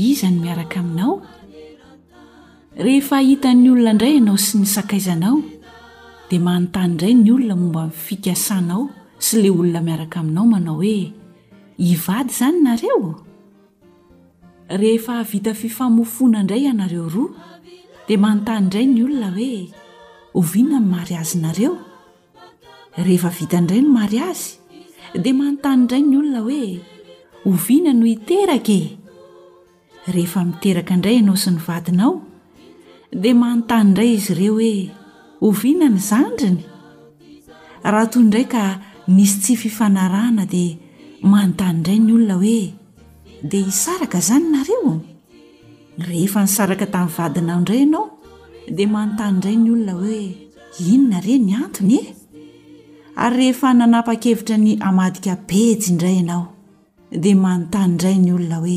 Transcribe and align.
izany 0.00 0.40
miaraka 0.40 0.80
aminao 0.80 1.20
rehefa 2.76 3.18
hitan'ny 3.20 3.68
olona 3.72 3.92
indray 3.92 4.14
ianao 4.16 4.38
sy 4.40 4.56
ny 4.58 4.64
sakaizanao 4.66 5.42
dia 6.30 6.40
manontany 6.40 6.92
indray 6.92 7.14
ny 7.14 7.30
olona 7.32 7.56
momba 7.56 7.84
nifikasanao 7.86 8.88
sy 9.22 9.42
le 9.42 9.50
olona 9.50 9.80
miaraka 9.84 10.20
aminao 10.20 10.46
manao 10.48 10.78
hoe 10.80 11.12
hivady 11.84 12.30
izany 12.32 12.62
nareo 12.62 13.20
rehefa 14.70 15.20
vita 15.32 15.54
fifamofona 15.54 16.40
indray 16.44 16.62
ianareo 16.66 17.08
roa 17.08 17.60
dia 18.08 18.18
manontany 18.18 18.64
indray 18.64 18.86
ny 18.86 19.02
olona 19.04 19.30
hoe 19.30 19.68
oviana 20.34 20.78
ny 20.80 20.84
mari 20.94 21.14
azynareo 21.16 21.76
rehefa 22.96 23.28
vitandray 23.28 23.80
no 23.82 23.92
mari 23.98 24.18
azy 24.20 24.56
dia 25.22 25.34
manontany 25.34 25.84
indray 25.84 26.02
ny 26.02 26.16
olona 26.22 26.40
hoe 26.40 26.80
oviana 27.44 27.92
no 27.92 28.06
iteraka 28.06 29.00
rehefa 30.10 30.40
miteraka 30.46 30.94
indray 30.98 31.16
ianao 31.18 31.36
sy 31.38 31.50
ny 31.54 31.60
vadinao 31.66 32.14
dia 33.22 33.34
manontany 33.40 33.88
indray 33.88 34.10
izy 34.16 34.32
ireo 34.34 34.54
hoe 34.58 34.72
oviana 35.48 35.86
ny 35.94 36.00
zandriny 36.08 36.60
raha 37.92 38.06
toy 38.12 38.22
indray 38.24 38.46
ka 38.54 38.62
nisy 39.16 39.36
tsy 39.44 39.54
fifanarahana 39.62 40.44
dia 40.54 40.78
manontany 41.32 41.76
indray 41.78 41.98
ny 42.06 42.10
olona 42.16 42.34
hoe 42.42 42.58
dia 43.50 43.62
hisaraka 43.68 44.18
zany 44.28 44.46
nareo 44.54 44.92
rehefa 46.08 46.40
nysaraka 46.46 46.86
tamin'ny 46.94 47.14
vadinao 47.16 47.58
indray 47.58 47.78
ianao 47.78 48.06
dia 48.84 48.92
manontany 48.94 49.54
indray 49.54 49.58
ny 49.62 49.70
olona 49.74 49.94
hoe 50.00 50.22
inona 50.92 51.18
re 51.26 51.36
ny 51.46 51.52
antony 51.60 51.94
e 52.02 52.08
ary 53.24 53.36
rehefa 53.38 53.68
nanapa-kevitra 53.80 54.56
ny 54.64 54.70
amadika 54.88 55.32
bejy 55.48 55.86
indray 55.94 56.16
ianao 56.20 56.44
dia 57.22 57.36
manontany 57.44 57.88
indray 57.92 58.16
ny 58.24 58.30
olona 58.38 58.58
oe 58.66 58.76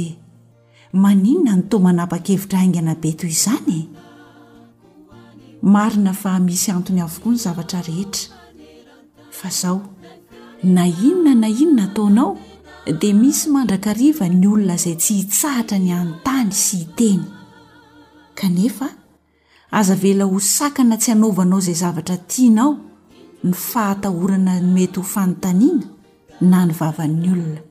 maninona 0.95 1.55
nyto 1.55 1.79
manapa-kevitra 1.85 2.57
aingana 2.59 2.95
be 3.01 3.09
toy 3.19 3.29
izany 3.29 3.71
e 3.73 3.79
marina 5.73 6.13
fa 6.21 6.31
misy 6.39 6.71
antony 6.71 7.01
avokoa 7.03 7.33
ny 7.33 7.39
zavatra 7.45 7.81
rehetra 7.88 8.31
fa 9.31 9.49
zao 9.49 9.81
na 10.63 10.85
inona 10.88 11.35
na 11.41 11.47
inona 11.63 11.83
ataonao 11.91 12.38
dia 12.99 13.13
misy 13.13 13.49
mandrakariva 13.53 14.29
ny 14.39 14.47
olona 14.47 14.75
izay 14.79 14.95
tsy 15.01 15.13
hitsahatra 15.19 15.77
ny 15.83 15.91
antany 16.01 16.51
sy 16.51 16.77
hiteny 16.81 17.23
kanefa 18.35 18.88
aza 19.71 19.95
vela 19.99 20.23
ho 20.31 20.39
sakana 20.39 20.95
tsy 20.97 21.11
hanaovanao 21.11 21.59
izay 21.59 21.77
zavatra 21.83 22.17
tianao 22.31 22.71
ny 23.43 23.53
fahatahorana 23.69 24.53
nomety 24.61 24.97
ho 24.99 25.03
fanontaniana 25.13 25.83
na 26.49 26.63
nyvavan'ny 26.66 27.27
olona 27.35 27.61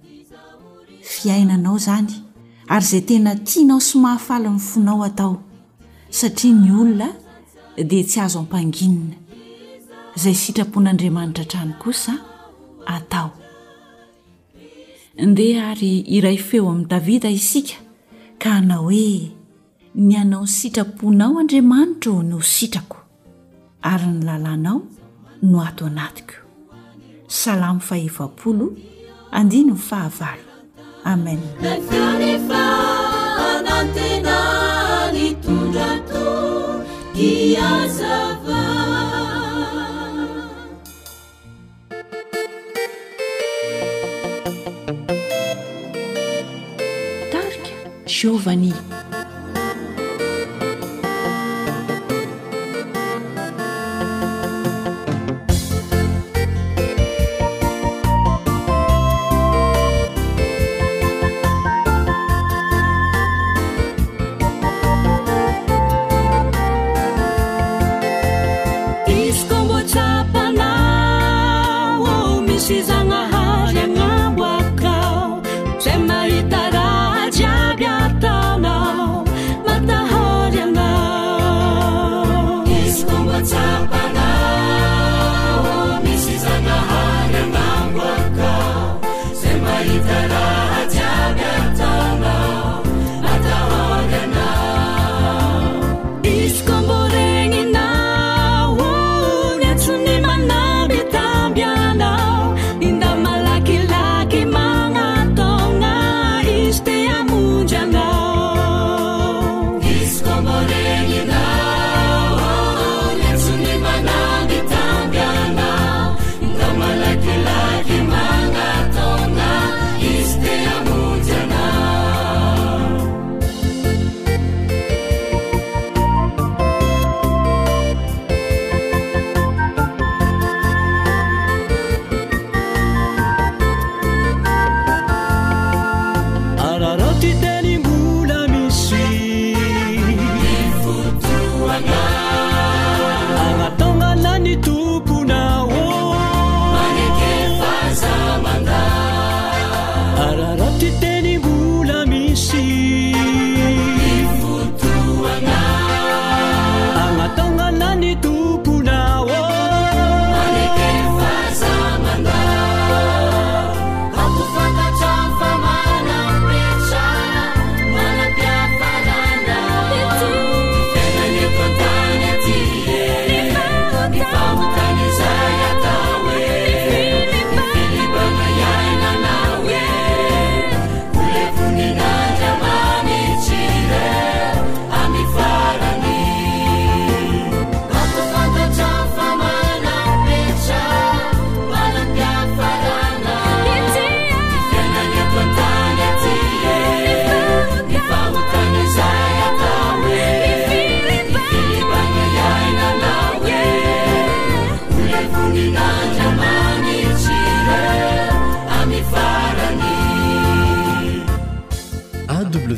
fiainanao 1.16 1.76
izany 1.80 2.20
ary 2.68 2.84
izay 2.86 3.00
tena 3.00 3.34
tianao 3.36 3.80
so 3.80 3.98
mahafala 3.98 4.48
ny 4.50 4.58
fonao 4.58 5.04
atao 5.04 5.36
satria 6.10 6.52
ny 6.54 6.70
olona 6.72 7.08
dia 7.84 8.04
tsy 8.04 8.20
azo 8.24 8.38
ampanginina 8.40 9.16
izay 10.16 10.34
sitrapon'andriamanitra 10.42 11.42
hatrany 11.44 11.72
kosa 11.82 12.12
atao 12.86 13.30
ndea 15.22 15.68
ary 15.70 16.00
iray 16.08 16.38
feo 16.38 16.68
ami' 16.70 16.84
davida 16.84 17.30
isika 17.30 17.76
ka 18.38 18.50
hanao 18.50 18.82
hoe 18.82 19.30
ny 19.94 20.16
anao 20.16 20.42
ny 20.42 20.46
sitraponao 20.50 21.38
andriamanitra 21.38 22.12
o 22.12 22.22
noho 22.22 22.42
sitrako 22.42 22.96
ary 23.82 24.06
ny 24.06 24.24
lalànao 24.24 24.80
no 25.42 25.60
ato 25.62 25.86
anatiko 25.86 26.34
amen 31.04 31.38
efarefa 31.72 32.64
anatena 33.50 34.38
ni 35.12 35.34
tondrato 35.44 36.26
iasava 37.28 38.60
dark 47.32 47.62
jiovani 48.06 48.72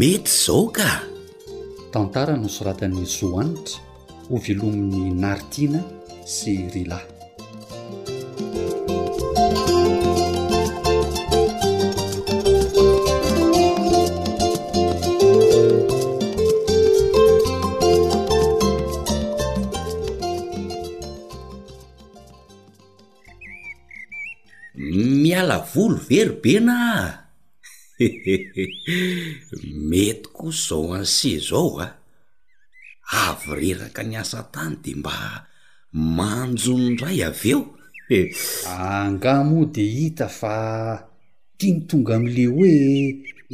mety 0.00 0.30
zao 0.30 0.68
ka 0.72 1.02
tantara 1.92 2.36
no 2.36 2.48
soratany 2.48 3.04
soanitra 3.06 3.80
ho 4.32 4.36
velomin'ny 4.46 5.12
nartine 5.22 5.80
sy 6.26 6.56
rila 6.74 6.98
volo 25.74 25.96
very 26.02 26.30
be 26.42 26.58
na 26.60 26.78
mety 29.90 30.26
ko 30.34 30.50
zao 30.50 30.90
ase 30.98 31.38
zao 31.38 31.78
a 31.80 31.86
avoreraka 33.30 34.02
ny 34.02 34.16
asa 34.18 34.40
tany 34.54 34.76
de 34.84 34.92
mba 35.00 35.14
manjondray 36.16 37.22
aveo 37.28 37.62
angamoa 38.78 39.66
de 39.74 39.82
hita 39.96 40.28
fa 40.40 40.56
tiany 41.58 41.80
tonga 41.88 42.12
am'le 42.18 42.44
hoe 42.54 42.76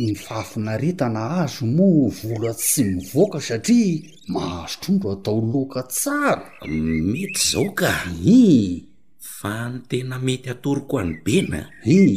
ny 0.05 0.13
faafinaretana 0.25 1.23
azo 1.45 1.65
moa 1.77 2.09
volo 2.23 2.47
a 2.53 2.55
tsy 2.63 2.81
mivoaka 2.95 3.39
satria 3.47 4.05
mahasotrondro 4.33 5.09
atao 5.17 5.39
loka 5.53 5.81
tsara 5.93 6.47
mety 7.13 7.41
zao 7.51 7.69
ka 7.79 7.91
i 8.41 8.86
fa 9.39 9.55
ny 9.69 9.81
tena 9.91 10.17
mety 10.27 10.49
atoryko 10.55 10.95
a 11.01 11.05
ny 11.05 11.15
bena 11.27 11.61
in 11.95 12.09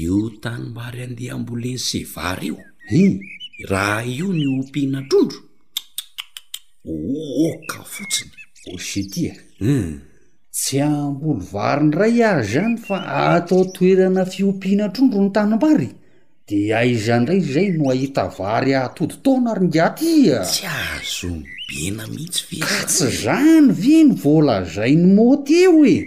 io 0.00 0.16
tanimbary 0.44 1.00
andeha 1.06 1.32
ambolesevary 1.38 2.48
io 2.50 2.58
in 3.02 3.12
raha 3.72 4.02
io 4.16 4.28
ny 4.38 4.44
ompina 4.56 5.00
trondro 5.08 5.40
oka 7.48 7.80
fotsiny 7.94 8.36
osytia 8.74 9.34
hmm. 9.62 9.92
tsy 10.52 10.80
ambolo 10.84 11.40
varin 11.54 11.92
ray 12.00 12.16
ahy 12.30 12.44
zany 12.52 12.76
fa 12.86 12.98
atao 13.32 13.64
toerana 13.78 14.24
fiompiana 14.34 14.90
trondro 14.92 15.22
ny 15.24 15.30
tanimbary 15.38 15.88
di 16.48 16.58
aizandray 16.80 17.40
zay 17.52 17.72
no 17.76 17.88
ahita 17.92 18.28
vary 18.36 18.74
atodi 18.84 19.14
taona 19.24 19.56
ary 19.56 19.66
ngatyatsy 19.72 20.62
azo 20.76 21.30
ny 21.40 21.42
bena 21.72 22.04
mihitsy 22.12 22.60
tsy 22.88 23.06
zany 23.24 23.72
vino 23.82 24.12
vola 24.24 24.56
zai 24.74 24.92
ny 24.92 25.06
moty 25.16 25.56
eo 25.64 25.80
e 25.96 25.98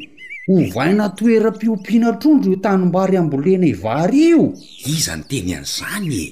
hovaina 0.51 1.09
toeram-piompiana 1.09 2.19
trondro 2.19 2.53
o 2.57 2.59
tanimbary 2.63 3.17
ambolena 3.17 3.65
hivary 3.65 4.19
io 4.31 4.43
iza 4.95 5.13
ny 5.17 5.23
teny 5.29 5.49
an'izany 5.57 6.09
e 6.23 6.25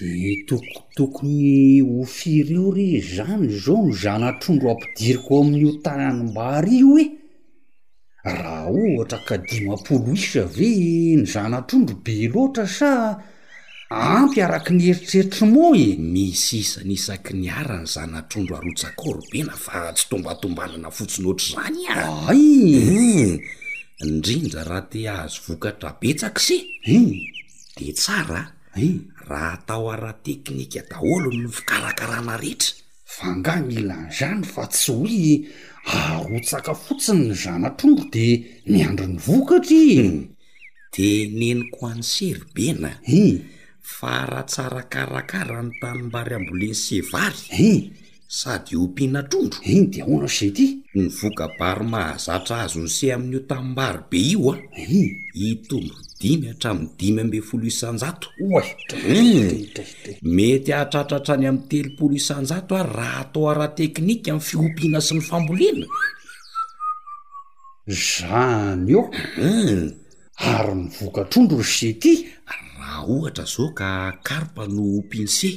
e 0.00 0.32
tokotokony 0.48 1.82
hofireo 1.84 2.70
re 2.72 3.00
zany 3.00 3.48
zao 3.52 3.84
ny 3.86 3.92
zanatrondro 4.02 4.70
ampidiriko 4.74 5.40
amin'io 5.44 5.72
tananymbaharo 5.84 6.92
e 6.98 7.04
raha 8.34 8.68
ohatra 8.72 9.18
kadimampoloisa 9.28 10.42
ve 10.56 10.70
ny 11.20 11.26
zanatrondro 11.32 11.96
be 12.04 12.16
loatra 12.32 12.66
sa 12.66 12.92
ampy 13.92 14.40
araky 14.42 14.72
ny 14.74 14.82
heritreritry 14.90 15.46
moa 15.52 15.76
e 15.78 15.94
mis 16.00 16.42
isanisaky 16.58 17.32
niara 17.38 17.76
ny 17.84 17.86
zanatrondro 17.86 18.56
arojakor 18.56 19.16
be 19.30 19.42
na 19.44 19.54
fa 19.64 19.92
tsy 19.96 20.06
tombatombanana 20.10 20.90
fotsiny 20.90 21.26
ohatra 21.28 22.02
zany 22.26 23.38
a 23.52 23.54
indrindra 24.02 24.64
raha 24.64 24.86
tea 24.90 25.06
azo 25.24 25.40
vokatra 25.46 25.92
betsaksi 26.02 26.56
hmm. 26.86 27.14
de 27.78 27.92
tsara 27.94 28.54
hmm. 28.76 29.10
raha 29.28 29.52
atao 29.58 29.90
ara 29.94 30.12
teknika 30.24 30.82
daholo 30.90 31.30
ny 31.30 31.46
fikarakarana 31.48 32.34
rehetra 32.42 32.74
fangah 33.06 33.60
milany 33.62 34.10
zany 34.18 34.42
fa 34.42 34.66
tsy 34.72 34.92
hoe 35.88 36.18
arotsaka 36.18 36.74
fotsiny 36.74 37.22
ny 37.30 37.34
zana 37.42 37.68
trondro 37.78 38.06
dia 38.12 38.38
miandro 38.72 39.06
ny 39.06 39.18
vokatra 39.26 39.86
hmm. 40.02 40.26
de 40.94 41.08
neny 41.40 41.62
ko 41.72 41.86
ansery 41.94 42.42
bena 42.54 42.90
faraha 43.98 44.42
tsara 44.50 44.82
karakara 44.92 45.62
ny 45.62 45.70
tanymbary 45.80 46.34
ambole 46.34 46.74
sevary 46.84 47.46
sady 48.28 48.72
iompiana 48.72 49.22
trondro 49.22 49.60
e 49.62 49.86
di 49.88 50.02
ona 50.02 50.26
se 50.28 50.50
ty 50.50 50.82
ny 50.94 51.08
voka 51.08 51.48
baro 51.58 51.84
mahazatra 51.84 52.56
azo 52.64 52.80
nose 52.80 53.12
amin'n'io 53.12 53.44
tamimbaro 53.46 54.06
be 54.08 54.16
io 54.16 54.50
an 54.52 54.60
hitondro 55.34 55.96
dimy 56.20 56.48
hatramin'ny 56.48 56.90
dimy 56.96 57.20
ambe 57.20 57.40
folo 57.42 57.64
isanjato 57.66 58.28
eh! 58.92 59.72
mety 60.22 60.72
aatratratrany 60.72 61.46
ami'ny 61.46 61.66
telopolo 61.68 62.14
isanjato 62.14 62.74
a 62.74 62.82
raha 62.82 63.20
atao 63.28 63.50
ara 63.50 63.68
teknika 63.68 64.32
ami' 64.32 64.40
fihompiana 64.48 65.00
sy 65.00 65.14
ny 65.14 65.20
famboliana 65.28 65.86
zany 67.86 68.88
eo 68.92 69.02
eh! 69.36 69.92
ary 70.44 70.74
nyvoka 70.74 71.24
trondro 71.30 71.60
resety 71.60 72.12
Ah, 72.84 73.00
ohatra 73.08 73.46
zo 73.48 73.72
ka 73.78 73.90
karpa 74.28 74.66
no 74.68 74.82
ompiny 75.00 75.28
seh 75.38 75.56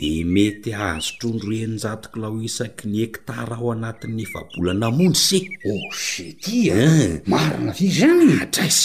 di 0.00 0.12
mety 0.34 0.70
azotrondroeninjato 0.90 2.06
kilaoisaky 2.12 2.84
ny 2.92 2.98
ektara 3.08 3.56
ao 3.60 3.68
anatin'ny 3.74 4.20
efa 4.28 4.40
bolanamonry 4.52 5.20
seh 5.28 5.44
oh, 5.72 5.80
o 5.80 5.90
setia 6.10 6.74
ah. 6.76 7.12
marina 7.30 7.72
ziz 7.78 7.94
zany 8.00 8.24
adraisy 8.44 8.82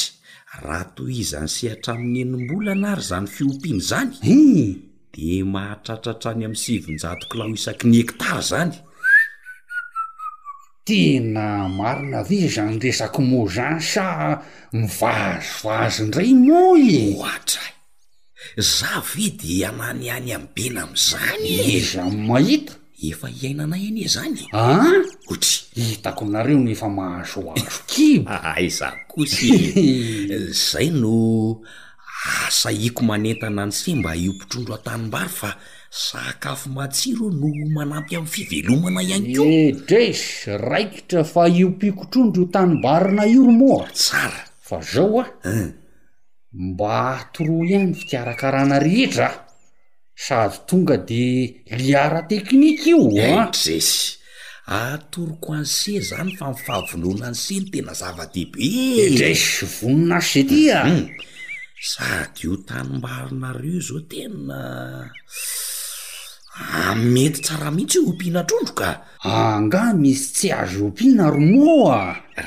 raha 0.63 0.85
to 0.95 1.03
iza 1.21 1.39
ny 1.45 1.51
sehatramin'ny 1.57 2.19
enombolana 2.23 2.87
ary 2.95 3.05
zany 3.11 3.27
fiompiny 3.35 3.79
zany 3.89 4.13
di 5.13 5.27
mahatratratrany 5.53 6.41
amin'ny 6.47 6.63
sivin-jato 6.63 7.25
kilaoisaki 7.31 7.83
ny 7.91 7.97
ektara 8.03 8.41
zany 8.51 8.71
tena 10.85 11.65
marina 11.67 12.21
vi 12.21 12.45
zany 12.47 12.77
resako 12.77 13.21
mo 13.25 13.41
zany 13.49 13.81
sa 13.81 14.07
mivahazovahazo 14.69 16.05
ndray 16.13 16.31
mo 16.37 16.77
y 16.77 17.09
oatray 17.17 17.73
za 18.53 19.01
vidy 19.01 19.65
ananyany 19.65 20.37
ambena 20.37 20.85
am'izany 20.85 21.81
za 21.89 22.05
m 22.05 22.29
mahita 22.29 22.73
efa 23.09 23.27
hiainanay 23.33 23.85
ane 23.89 24.03
zany 24.15 24.43
ah 24.53 24.85
ohatry 25.33 25.81
hitako 25.89 26.23
nareo 26.33 26.59
nefa 26.61 26.85
mahazo 26.89 27.39
aro 27.57 27.77
ki 27.91 28.07
aiza 28.53 28.87
kosy 29.09 29.49
zay 30.69 30.89
no 31.01 31.15
asaiko 32.47 33.01
manentana 33.09 33.65
ny 33.65 33.73
si 33.79 33.89
mba 33.97 34.11
iompitrondro 34.15 34.75
a-tanimbary 34.77 35.29
fa 35.33 35.49
sakafo 35.95 36.67
matsiro 36.75 37.31
no 37.39 37.47
manampy 37.75 38.15
ami'ny 38.19 38.31
fivelomana 38.35 39.01
ihany 39.07 39.29
koe 39.31 39.47
eh, 39.47 39.75
drasy 39.87 40.51
raikitra 40.67 41.21
fa 41.23 41.43
io 41.47 41.69
mpikotrondra 41.71 42.41
io 42.41 42.47
tanymbarina 42.55 43.23
io 43.33 43.43
romora 43.49 43.87
tsara 43.97 44.41
fa 44.67 44.77
zao 44.91 45.19
a 45.23 45.25
mba 46.67 46.91
atoro 47.19 47.55
ihany 47.73 47.93
fitiarakarana 47.99 48.77
rehetra 48.85 49.27
sady 50.25 50.57
tonga 50.67 50.97
de 51.09 51.23
liara 51.79 52.21
teknika 52.31 52.85
io 52.91 52.99
a 53.39 53.45
drasy 53.55 53.79
atoriko 54.77 55.49
anse 55.59 55.91
zany 56.09 56.31
fa 56.37 56.45
mifahavolona 56.51 57.27
ny 57.33 57.37
seny 57.45 57.65
tena 57.71 57.93
zava-deib 58.01 58.51
dras 59.17 59.43
eh, 59.63 59.69
vonina 59.79 60.17
sy 60.29 60.39
etya 60.43 60.77
mhm. 60.91 61.01
sady 61.91 62.37
io 62.45 62.53
tanymbarina 62.67 63.49
ri 63.61 63.73
zao 63.87 63.99
tena 64.11 64.59
amety 66.59 67.41
tsara 67.43 67.69
mihitsy 67.71 67.97
ompiana 68.07 68.41
trondro 68.47 68.73
ka 68.79 68.91
anga 69.23 69.93
misy 69.93 70.27
tsy 70.35 70.51
azo 70.51 70.79
ompiana 70.87 71.29
ronoo 71.29 71.91
a 71.91 72.01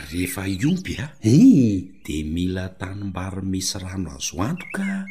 rehefa 0.08 0.42
iompy 0.48 0.94
a 1.02 1.06
di 1.20 2.16
mila 2.24 2.68
tanimbarimisy 2.80 3.78
rano 3.78 4.10
azo 4.16 4.40
anto 4.40 4.66
ka 4.76 5.04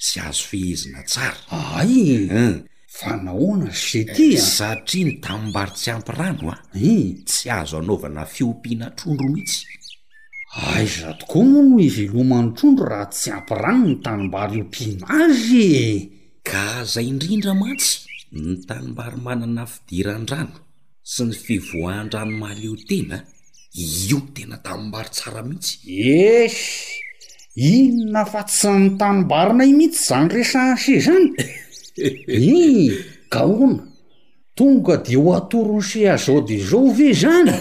tsy 0.00 0.20
azo 0.20 0.44
fehezina 0.48 1.02
tsara 1.02 1.36
ay 1.50 1.94
fa 2.86 3.16
nahoana 3.16 3.70
z 3.74 3.82
se 3.88 4.00
tya 4.14 4.40
satria 4.40 5.04
ny 5.06 5.12
tamimbary 5.22 5.72
tsy 5.74 5.90
ampyrano 5.90 6.50
a 6.54 6.56
tsy 7.26 7.50
azo 7.50 7.78
anaovana 7.82 8.22
fiompiana 8.26 8.90
trondro 8.94 9.28
mihitsy 9.34 9.64
aiz 10.72 11.00
zahtokoa 11.02 11.42
moa 11.44 11.62
no 11.66 11.76
izyloma 11.82 12.38
ny 12.42 12.54
trondro 12.54 12.84
raha 12.86 13.06
tsy 13.12 13.30
ampyrano 13.34 13.84
ny 13.88 13.96
tanimbary 14.04 14.56
iompiana 14.62 15.04
azy 15.26 15.74
ka 16.46 16.84
zay 16.86 17.06
indrindraatsy 17.10 18.13
ny 18.42 18.56
tanimbary 18.68 19.18
manana 19.24 19.64
fidiran-drano 19.68 20.58
sy 21.12 21.26
ny 21.28 21.36
fivoahn-dranomalio 21.38 22.74
tena 22.88 23.18
io 23.78 24.18
ntena 24.26 24.58
tamimbaro 24.64 25.08
tsara 25.14 25.42
mihitsy 25.46 25.78
es 25.94 26.58
inona 27.54 28.22
fa 28.26 28.42
tsy 28.50 28.70
nytanimbarinay 28.84 29.70
mihitsy 29.78 30.02
za 30.08 30.18
ny 30.22 30.30
resahase 30.34 30.96
zany 31.06 31.30
i 32.50 32.90
kahona 33.30 33.86
tonga 34.58 34.96
de 35.06 35.14
ho 35.16 35.34
atorose 35.38 36.02
azao 36.10 36.40
de 36.42 36.58
zao 36.64 36.90
ve 36.94 37.10
e 37.14 37.14
zany 37.14 37.54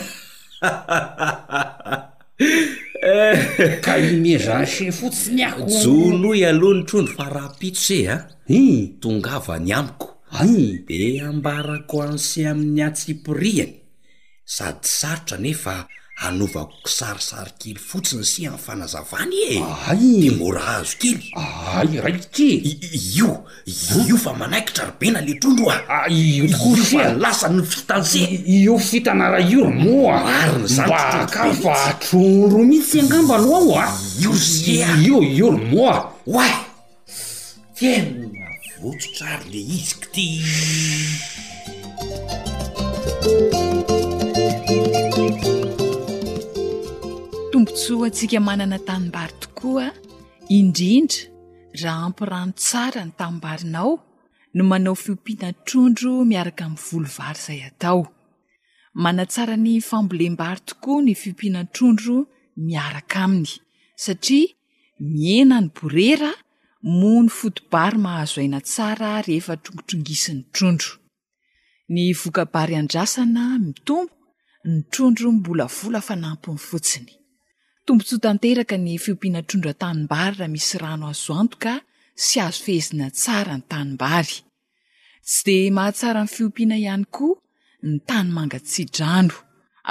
ka 3.86 3.98
imezase 4.10 4.90
fotsiny 4.92 5.44
a 5.46 5.52
ojono 5.60 6.32
aloha 6.50 6.74
ny 6.80 6.84
trondro 6.90 7.14
fa 7.18 7.30
raha 7.30 7.52
pitoseh 7.62 8.10
ah. 8.16 8.22
a 8.50 8.52
i 8.60 8.98
tongava 9.02 9.60
ny 9.62 9.70
amiko 9.74 10.13
de 10.88 11.22
ambarako 11.22 12.02
ance 12.02 12.46
amin'ny 12.48 12.82
atsiporiany 12.84 13.74
sady 14.46 14.78
sarotra 14.88 15.38
nefa 15.38 15.88
anovako 16.26 16.76
sarisary 16.90 17.52
kely 17.60 17.78
fotsiny 17.90 18.26
siany 18.26 18.58
fanazavany 18.58 19.38
ey 19.50 20.30
mora 20.38 20.64
azo 20.82 20.98
kelya 21.00 22.02
raiky 22.02 22.62
ty 22.62 22.78
io 23.16 23.46
io 24.10 24.18
fa 24.18 24.34
manaiky 24.34 24.74
trarobena 24.74 25.22
le 25.22 25.36
trondro 25.40 25.70
ah, 25.70 26.06
a 26.10 27.14
lasa 27.14 27.50
ny 27.50 27.62
fitanse 27.64 28.20
io 28.46 28.78
fitanara 28.78 29.40
ioro 29.40 29.70
moa 29.70 30.16
ary 30.42 30.62
nyzankaofa 30.64 31.74
atronon 31.94 32.50
ro 32.52 32.64
mihitsy 32.70 33.00
angambano 33.00 33.48
aho 33.56 33.74
ah. 33.78 33.86
a 33.86 33.98
ios 34.22 34.68
i 34.68 34.82
ioromoa 35.06 35.96
ay 36.42 38.23
otsotsaro 38.84 39.46
le 39.52 39.60
izyko 39.78 40.06
ty 40.14 40.26
tombontsoa 47.52 48.06
antsika 48.10 48.40
manana 48.50 48.78
tanimbaro 48.88 49.36
tokoaa 49.44 49.92
indrindra 50.60 51.22
raha 51.82 52.04
ampirano 52.08 52.54
tsara 52.64 53.02
ny 53.08 53.14
tanim-barinao 53.20 53.92
no 54.56 54.62
manao 54.72 54.96
fiompianantrondro 55.04 56.12
miaraka 56.32 56.66
min'ny 56.68 56.84
volovary 56.94 57.32
izay 57.40 57.62
atao 57.70 58.02
manatsara 59.04 59.56
ny 59.66 59.74
fambolem-baro 59.90 60.62
tokoa 60.70 61.00
ny 61.06 61.14
fiompianantrondro 61.22 62.16
miaraka 62.70 63.18
aminy 63.26 63.52
satria 64.04 64.50
mienany 65.14 65.68
borera 65.76 66.32
mony 66.84 67.30
fotibary 67.30 67.98
mahazo 67.98 68.42
aina 68.42 68.60
tsara 68.62 69.10
rehefa 69.28 69.56
trongotrongisan'ny 69.64 70.42
trondro 70.54 70.92
ny 71.96 72.04
vokabary 72.24 72.76
andrasana 72.82 73.44
mitombo 73.66 74.14
ny 74.68 74.76
trondro 74.92 75.28
mbolavola 75.38 76.00
fanampony 76.08 76.60
otsinyodoy 76.78 77.20
haaioiana 78.68 79.46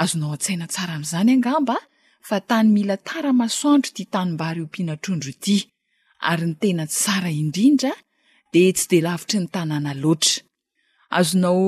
anyyngadraoaoao 0.01 0.31
antsaina 0.35 0.65
tsaraam'zany 0.73 1.31
angamba 1.37 1.75
fa 2.27 2.37
tany 2.49 2.67
mila 2.75 2.95
taramasoandro 3.09 3.89
ty 3.95 4.03
tanymbary 4.15 4.59
ompianatronro 4.65 5.33
ty 5.45 5.55
ary 6.31 6.45
ny 6.49 6.55
tena 6.61 6.85
tsara 6.95 7.29
indrindra 7.41 7.91
de 8.53 8.61
tsy 8.75 8.85
de 8.91 8.97
lavitry 9.05 9.37
ny 9.41 9.47
tanàna 9.55 9.91
loatra 10.03 10.41
azonao 11.17 11.65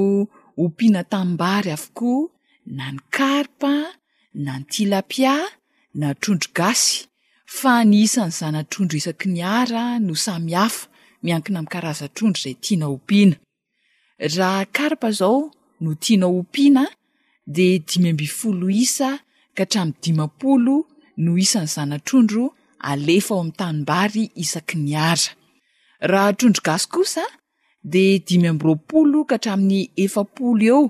ompiana 0.63 1.01
tamm-bary 1.11 1.69
avokoa 1.77 2.21
na 2.77 2.85
ny 2.95 2.99
karpa 3.15 3.73
na 4.45 4.51
ny 4.59 4.63
tilapia 4.71 5.35
na 5.99 6.07
trondro 6.21 6.49
gasy 6.57 6.89
fa 7.59 7.71
ny 7.89 7.95
isan'ny 8.05 8.35
zanatrondro 8.41 8.95
isaky 8.99 9.27
ny 9.35 9.41
ara 9.59 9.83
no 10.05 10.13
samihafa 10.25 10.81
miankina 11.23 11.59
ami' 11.61 11.73
karaza 11.73 12.05
trondro 12.15 12.39
zay 12.43 12.55
tiana 12.63 12.85
ompiana 12.95 13.35
raha 14.37 14.63
karpa 14.77 15.07
zao 15.19 15.39
no 15.83 15.89
tianao 16.03 16.33
ompiana 16.41 16.83
de 17.55 17.65
dimy 17.87 18.07
ambi 18.11 18.27
folo 18.39 18.65
isa 18.85 19.09
ka 19.57 19.63
hatram'y 19.63 19.93
dimapolo 20.03 20.75
no 21.23 21.31
isan'ny 21.43 21.69
zanatrondro 21.75 22.43
alefa 22.79 23.33
ao 23.33 23.39
ami'ny 23.39 23.55
tanimbary 23.59 24.23
isaky 24.43 24.77
ny 24.85 24.93
ara 24.99 25.23
raha 26.09 26.31
trondrogasy 26.37 26.87
kosa 26.93 27.23
de 27.93 28.03
dimy 28.27 28.47
amby 28.51 28.63
ropolo 28.69 29.19
ka 29.29 29.35
hatramin'ny 29.37 29.81
efapolo 30.03 30.63
eo 30.73 30.81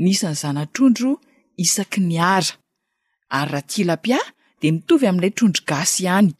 ny 0.00 0.06
isany 0.14 0.36
zanatrondro 0.42 1.12
isak 1.64 1.92
ny 2.08 2.14
ara 3.40 3.58
yahpia 3.78 4.18
de 4.60 4.66
mitovy 4.74 5.06
amin'ilay 5.08 5.34
trondrogasy 5.36 6.02
anyyay 6.08 6.34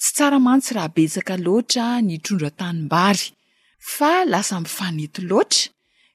tsy 0.00 0.08
tsara 0.14 0.38
mantsy 0.46 0.70
raha 0.76 0.90
betsaka 0.96 1.34
loatra 1.44 1.84
ny 2.06 2.14
trondro 2.24 2.48
tanimbary 2.60 3.26
fa 3.96 4.10
lasa 4.32 4.54
mifaneto 4.64 5.20
loatra 5.30 5.60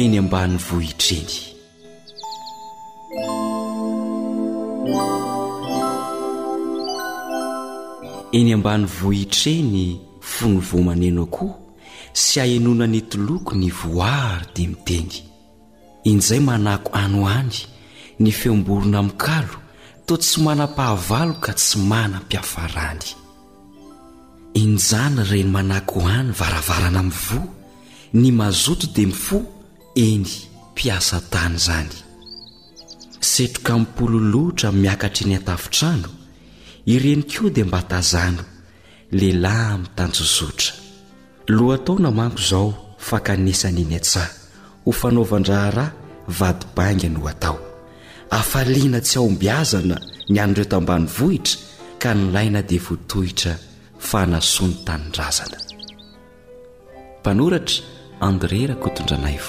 eny 0.00 0.18
ambany 0.18 0.56
vohitreny 0.58 1.34
eny 8.32 8.52
ambany 8.56 8.86
vohitreny 8.88 10.00
fony 10.20 10.58
voamaneno 10.68 11.26
koa 11.26 11.54
sy 12.12 12.40
ahinona 12.40 12.86
ny 12.88 13.00
toloko 13.10 13.52
ny 13.54 13.68
voary 13.70 14.46
dia 14.56 14.68
miteny 14.72 15.12
inizay 16.08 16.40
manako 16.40 16.92
anyany 16.96 17.52
ny 18.20 18.32
feomborona 18.32 19.02
minikalo 19.04 19.54
toa 20.06 20.18
tsy 20.18 20.40
manam-pahavalo 20.40 21.34
ka 21.44 21.52
tsy 21.60 21.78
manampiafarany 21.90 23.06
injany 24.62 25.20
ireny 25.22 25.44
manako 25.52 26.00
hoany 26.00 26.32
varavarana 26.38 27.02
min'ny 27.02 27.18
vo 27.26 27.38
ny 28.12 28.30
mazoto 28.32 28.86
dia 28.94 29.06
mifo 29.12 29.51
eny 29.94 30.28
mpiasa 30.72 31.20
tany 31.30 31.54
izany 31.56 31.90
setroka 33.30 33.72
mpololohitra 33.82 34.72
miakatra 34.72 35.26
ny 35.28 35.34
an-tafitrano 35.36 36.08
ireny 36.92 37.22
koa 37.32 37.50
dia 37.50 37.64
mba 37.64 37.80
tazano 37.90 38.44
lehilahy 39.12 39.78
mi'tanjozotra 39.82 40.72
loatao 41.48 41.98
na 41.98 42.10
manko 42.10 42.38
izao 42.42 42.68
fa 42.98 43.20
kanesanyny 43.26 43.94
an-tsaha 43.98 44.30
ho 44.84 44.92
fanaovan-draha 45.00 45.70
ra 45.76 45.86
vadibangy 46.38 47.08
no 47.12 47.28
atao 47.32 47.58
afaliana 48.40 48.98
tsy 49.04 49.14
aombiazana 49.18 49.96
ny 50.32 50.38
an'ireo 50.42 50.64
tambany 50.72 51.06
vohitra 51.16 51.56
ka 52.00 52.10
nilaina 52.14 52.60
diavotohitra 52.68 53.52
fa 54.08 54.20
nasoany 54.26 54.74
tanynrazanampanoratra 54.86 57.78
andrerakotndanay 58.26 59.40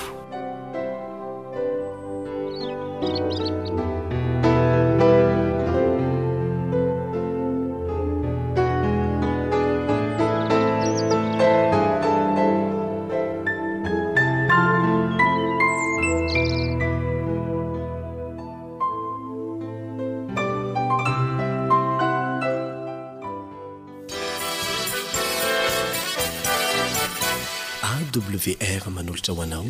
awr 28.43 28.91
manolotra 28.91 29.33
ho 29.35 29.41
anao 29.41 29.63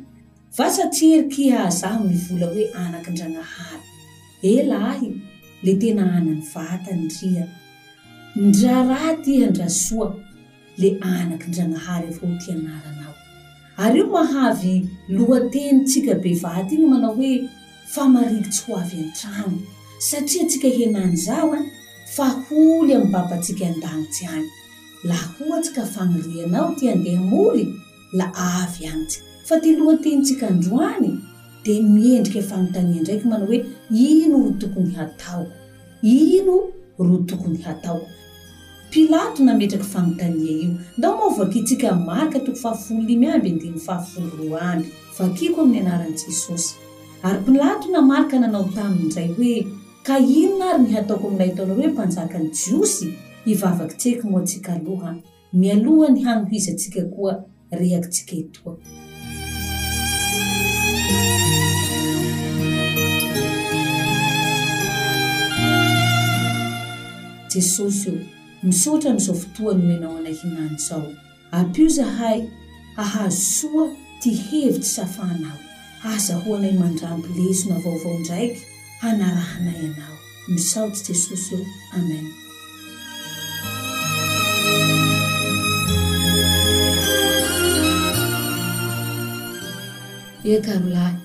vasa 0.58 0.88
tsyerikyhazaho 0.90 2.04
nivola 2.04 2.46
hoe 2.54 2.66
anakin-dragnahary 2.70 3.84
ela 4.42 4.90
ahy 4.90 5.12
le 5.64 5.74
tena 5.74 6.02
anany 6.06 6.42
vatandria 6.54 7.48
ndra 8.36 8.84
ra 8.84 9.14
tyhandrasoa 9.24 10.16
le 10.82 10.90
anaky 11.14 11.48
ndragnahary 11.50 12.06
avo 12.16 12.28
tianaranao 12.42 13.14
ary 13.84 14.00
io 14.02 14.06
mahavy 14.14 14.74
lohatenytsika 15.16 16.14
be 16.24 16.32
vaty 16.44 16.72
iny 16.76 16.86
manao 16.92 17.14
hoe 17.20 17.32
famarigitsy 17.94 18.62
ho 18.68 18.72
avy 18.84 18.98
antrano 19.04 19.58
satria 20.10 20.44
tsika 20.50 20.70
hianany 20.78 21.16
zao 21.26 21.48
a 21.58 21.60
fa 22.16 22.26
holy 22.46 22.94
amibapatsika 22.98 23.64
andagnitsy 23.72 24.24
any 24.36 24.48
la 25.10 25.18
hohatsy 25.36 25.72
ka 25.76 25.82
afagnirianao 25.88 26.68
ti 26.78 26.84
andeh 26.94 27.20
moly 27.32 27.66
la 28.20 28.26
avy 28.60 28.82
agnitsy 28.92 29.20
fa 29.48 29.56
ty 29.64 29.70
lohatenytsika 29.80 30.44
androany 30.54 31.10
de 31.66 31.74
miendrika 31.96 32.42
fanontania 32.50 33.00
ndraiky 33.02 33.28
manao 33.32 33.48
hoe 33.52 33.60
ino 34.10 34.38
ro 34.44 34.52
tokony 34.62 34.92
hatao 35.00 35.44
ino 36.18 36.56
ro 37.08 37.16
tokony 37.30 37.60
hatao 37.68 38.02
pilato 38.96 39.44
nametraky 39.44 39.84
fanontania 39.86 40.52
io 40.52 40.76
nda 40.98 41.12
moa 41.16 41.36
vakintsika 41.38 41.96
marka 41.96 42.40
toko 42.40 42.58
fahafolo 42.58 43.02
limy 43.02 43.28
amby 43.32 43.52
ndeha 43.52 43.72
my 43.74 43.80
fahafolo 43.80 44.30
roa 44.40 44.62
any 44.72 44.86
vakiko 45.20 45.62
amin'ny 45.62 45.80
anaran' 45.80 46.16
jesosy 46.16 46.76
ary 47.24 47.38
pilato 47.46 47.92
namarka 47.92 48.40
nanao 48.40 48.64
tamin 48.64 49.02
iizay 49.06 49.28
hoe 49.28 49.68
ka 50.04 50.20
inona 50.20 50.70
ary 50.74 50.84
ny 50.84 50.92
hataoko 50.94 51.28
aminay 51.28 51.50
ataona 51.52 51.74
hoe 51.74 51.88
mpanjakany 51.88 52.50
jiosy 52.50 53.14
hivavaki 53.46 53.98
ts 53.98 54.22
ko 54.22 54.30
moa 54.30 54.42
atsika 54.42 54.74
alohany 54.74 55.22
mialohany 55.54 56.24
hanohizyantsika 56.24 57.02
koa 57.06 57.44
rehakitsika 57.72 58.36
etoa 58.36 58.76
jesosy 67.54 68.10
io 68.10 68.35
misotrany 68.66 69.18
izao 69.18 69.36
fotoany 69.36 69.94
anao 69.96 70.18
ana 70.18 70.30
hinanizao 70.30 71.14
ampio 71.52 71.88
zahay 71.90 72.40
ahaosoa 72.98 73.90
ty 74.22 74.30
hevitsy 74.34 74.90
safanao 74.96 75.58
azahoanay 76.04 76.72
mandrambo 76.84 77.28
lezina 77.38 77.76
vaovao 77.84 78.14
indraiky 78.16 78.62
hanarahanay 79.02 79.80
anao 79.80 80.18
misaotsy 80.48 81.02
jesosy 81.14 81.56
o 81.56 81.58
amen 82.00 82.26
ekarolahy 90.54 91.18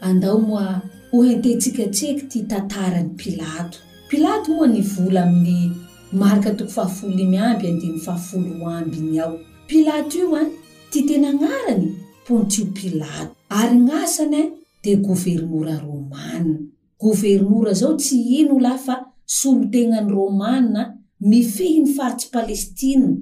andao 0.00 0.38
moa 0.40 0.80
hohententsikatseaky 1.12 2.22
ty 2.30 2.38
tantarany 2.50 3.10
pilato 3.24 3.78
pilato 4.10 4.52
oa 4.60 4.66
ny 4.66 4.80
vola 4.94 5.22
amin'ny 5.22 5.85
marika 6.12 6.54
toko 6.56 6.70
fahafolony 6.70 7.38
amby 7.38 7.66
ande 7.68 7.86
mifaafolo 7.86 8.68
ambiny 8.70 9.20
ao 9.20 9.40
pilato 9.66 10.18
io 10.18 10.36
a 10.36 10.46
ty 10.90 11.02
tena 11.02 11.32
gn'arany 11.32 11.92
pontio 12.26 12.66
pilato 12.74 13.34
ary 13.48 13.76
gn'asany 13.78 14.38
e 14.38 14.50
de 14.82 14.96
gouvernora 14.96 15.78
romana 15.80 16.58
governora 17.00 17.72
zao 17.72 17.96
tsy 17.96 18.14
ino 18.38 18.58
lafa 18.60 19.06
solotenany 19.26 20.08
romana 20.10 20.96
mifihy 21.20 21.82
ny 21.82 21.94
faritsy 21.96 22.30
palestinia 22.30 23.18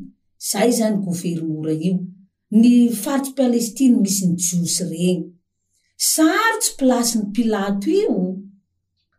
zay 0.51 0.71
zany 0.73 0.97
governora 1.05 1.73
io 1.73 1.99
ny 2.51 2.91
faritsy 2.93 3.33
palestini 3.35 3.97
misy 3.97 4.27
ny 4.27 4.37
jiosy 4.37 4.85
reny 4.85 5.25
saro 5.97 6.59
tsy 6.61 6.73
plasyny 6.79 7.33
pilato 7.33 7.91
io 7.91 8.37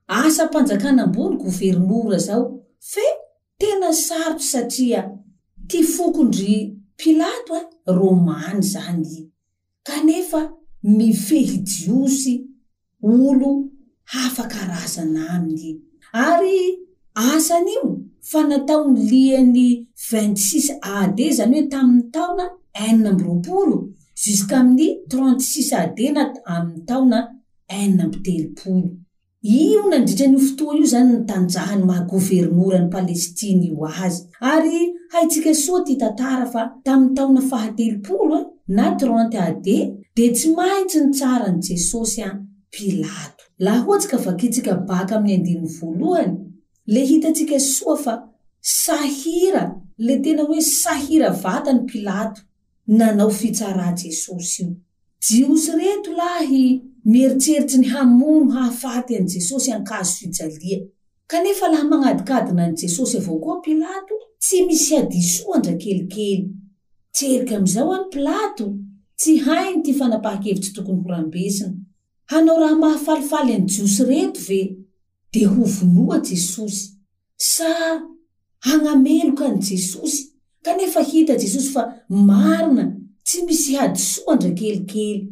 asampanjakana 0.08 1.04
ambony 1.04 1.38
governora 1.38 2.18
zaoe 2.18 2.60
tena 3.58 3.92
saroto 3.94 4.44
satria 4.52 5.02
ty 5.70 5.78
fokondry 5.94 6.56
pilato 7.00 7.54
e 7.90 7.92
romany 8.02 8.62
zany 8.62 9.32
kanefa 9.88 10.42
mifehijiosy 10.98 12.34
olo 13.02 13.52
hafakarazana 14.12 15.22
aminy 15.36 15.72
ary 16.26 16.58
asanyimo 17.30 17.92
fa 18.30 18.40
nataony 18.50 18.98
lian'ny 19.12 19.68
vint 20.08 20.38
sis 20.48 20.68
ad 20.98 21.18
zany 21.38 21.56
hoe 21.60 21.68
tamin'ny 21.74 22.06
taona 22.16 22.46
enina 22.86 23.10
amby 23.12 23.24
roapolo 23.28 23.78
jisqua 24.22 24.56
amin'ny 24.62 24.90
trent 25.10 25.40
sis 25.52 25.70
ad 25.82 25.98
na 26.16 26.24
ami'ny 26.56 26.80
taona 26.90 27.18
enina 27.80 28.04
ambitelopolo 28.06 28.88
io 29.46 29.88
nandritra 29.90 30.26
ny 30.32 30.40
fotoa 30.42 30.74
io 30.80 30.86
zany 30.90 31.10
nytanjaha 31.20 31.76
ny 31.78 31.84
mahagouvernora 31.86 32.80
ny 32.82 32.90
palestiny 32.94 33.68
io 33.70 33.86
azy 34.06 34.24
ary 34.54 34.80
haitsika 35.14 35.54
soa 35.54 35.84
ty 35.86 35.96
tantara 36.02 36.48
fa 36.50 36.64
tamin'ny 36.84 37.14
taona 37.14 37.42
fahatelopolo 37.42 38.36
a 38.36 38.42
eh, 38.42 38.46
na 38.74 38.96
trente 38.98 39.38
ade 39.42 39.78
de 40.18 40.32
tsy 40.34 40.50
maitsy 40.58 41.04
ny 41.06 41.12
tsara 41.14 41.52
ny 41.52 41.62
jesosy 41.62 42.24
a 42.26 42.30
eh, 42.32 42.40
pilato 42.74 43.44
laha 43.60 43.86
ohatsy 43.88 44.10
ka 44.10 44.18
vakitsika 44.18 44.76
baka 44.90 45.16
amin'ny 45.18 45.38
andini 45.38 45.70
voalohany 45.78 46.34
le 46.88 47.06
hitatsika 47.06 47.60
soa 47.60 47.98
fa 47.98 48.14
sahira 48.62 49.76
le 49.98 50.16
tena 50.24 50.42
hoe 50.44 50.62
sahira 50.62 51.30
vatany 51.30 51.86
pilato 51.86 52.42
nanao 52.88 53.30
fitsara 53.30 53.94
jesosy 53.94 54.64
io 54.64 54.76
jiosy 55.22 55.72
reto 55.78 56.12
lahy 56.18 56.82
meritseritsy 57.06 57.78
ny 57.80 57.90
hamono 57.90 58.52
hahafaty 58.52 59.16
an' 59.18 59.28
jesosy 59.28 59.72
ankazo 59.74 60.12
fijalia 60.18 60.80
kanefa 61.28 61.68
laha 61.68 61.84
manadikadina 61.84 62.64
any 62.64 62.76
jesosy 62.76 63.18
avao 63.18 63.40
koa 63.40 63.62
pilato 63.62 64.16
tsy 64.40 64.62
misy 64.66 64.96
hadisoandra 64.96 65.74
kelikely 65.74 66.50
tseriky 67.14 67.56
am'izao 67.56 67.94
any 67.96 68.10
plato 68.10 68.74
tsy 69.18 69.38
hainy 69.38 69.84
ty 69.84 69.94
fanapahankevitsy 69.94 70.72
tokony 70.74 71.02
horambesina 71.04 71.74
hanao 72.26 72.60
raha 72.60 72.76
mahafalifaly 72.76 73.54
any 73.54 73.66
jiosy 73.66 74.04
reto 74.04 74.40
ve 74.48 74.78
de 75.34 75.46
ho 75.46 75.64
vonoa 75.64 76.20
jesosy 76.20 76.92
sa 77.38 78.02
hanameloko 78.60 79.44
ani 79.46 79.62
jesosy 79.70 80.32
kanefa 80.62 81.02
hita 81.02 81.36
jesosy 81.36 81.70
fa 81.70 81.94
marina 82.10 82.86
tsy 83.24 83.42
misy 83.46 83.76
hadisoandra 83.76 84.50
kelikely 84.52 85.32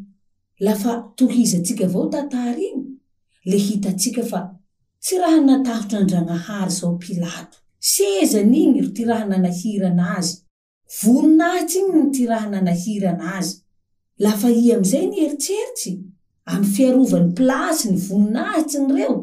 lafa 0.59 1.09
tohizatsika 1.15 1.85
avao 1.85 2.09
tatary 2.09 2.65
iny 2.67 2.85
le 3.45 3.57
hitatsika 3.57 4.23
fa 4.25 4.53
tsy 4.99 5.17
raha 5.17 5.41
natahotr' 5.41 5.97
andranahary 5.97 6.71
zao 6.71 6.97
pilato 6.97 7.57
s 7.79 7.93
ezany 8.21 8.57
igny 8.63 8.81
ry 8.81 8.87
ty 8.97 9.03
raha 9.09 9.25
nanahira 9.25 9.87
anaazy 9.91 10.35
voninahitsy 11.01 11.77
iny 11.81 11.95
n 12.03 12.11
ty 12.15 12.25
raha 12.31 12.49
nanahiry 12.53 13.07
an'azy 13.13 13.53
lafa 14.25 14.49
i 14.49 14.71
am'izay 14.75 15.05
nieritseritsy 15.11 15.91
amy 16.51 16.67
fiarovan'ny 16.75 17.33
plasy 17.37 17.85
ny 17.91 17.97
voninahitsy 18.07 18.79
ny 18.85 18.91
reo 18.97 19.17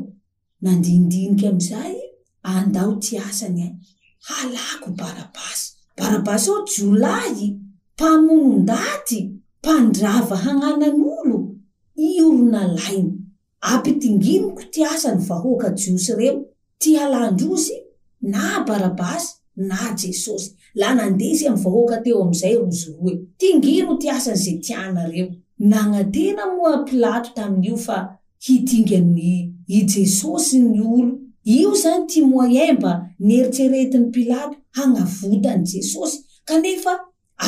nandindiniky 0.62 1.46
am'izay 1.52 1.94
andao 2.42 2.92
ty 3.04 3.16
asanya 3.28 3.68
halako 4.28 4.88
barabasy 5.00 5.66
barabasy 5.98 6.50
ao 6.50 6.64
jolahy 6.74 7.46
mpamonondaty 7.94 9.20
mpandrava 9.62 10.36
hagnanano 10.36 11.06
i 12.06 12.20
olona 12.22 12.62
lainy 12.76 13.10
ampitinginoko 13.70 14.62
ty 14.72 14.80
asany 14.92 15.20
vahoaka 15.28 15.68
jiosy 15.80 16.12
reo 16.18 16.36
ty 16.80 16.90
alandrosy 17.04 17.72
na 18.32 18.42
barabasy 18.66 19.28
na 19.68 19.76
jesosy 20.02 20.48
la 20.80 20.88
nandesy 20.98 21.44
amy 21.48 21.60
vahoaka 21.64 21.96
teo 22.04 22.18
am'izay 22.24 22.54
rozo 22.60 22.90
roe 23.02 23.14
tingiro 23.40 23.92
ty 24.02 24.08
asan' 24.16 24.36
ze 24.44 24.52
tiana 24.64 25.02
reo 25.12 25.28
nanatena 25.70 26.44
moa 26.54 26.72
pilato 26.88 27.28
tamin'io 27.36 27.76
fa 27.86 27.96
hitingany 28.44 29.32
i 29.76 29.78
jesosy 29.92 30.56
ny 30.72 30.80
olo 30.94 31.12
io 31.58 31.72
zany 31.82 32.04
ty 32.10 32.20
moyin 32.30 32.72
mba 32.76 32.92
nieritseretiny 33.26 34.10
pilato 34.14 34.54
hanavotany 34.76 35.64
jesosy 35.72 36.16
kanefa 36.48 36.94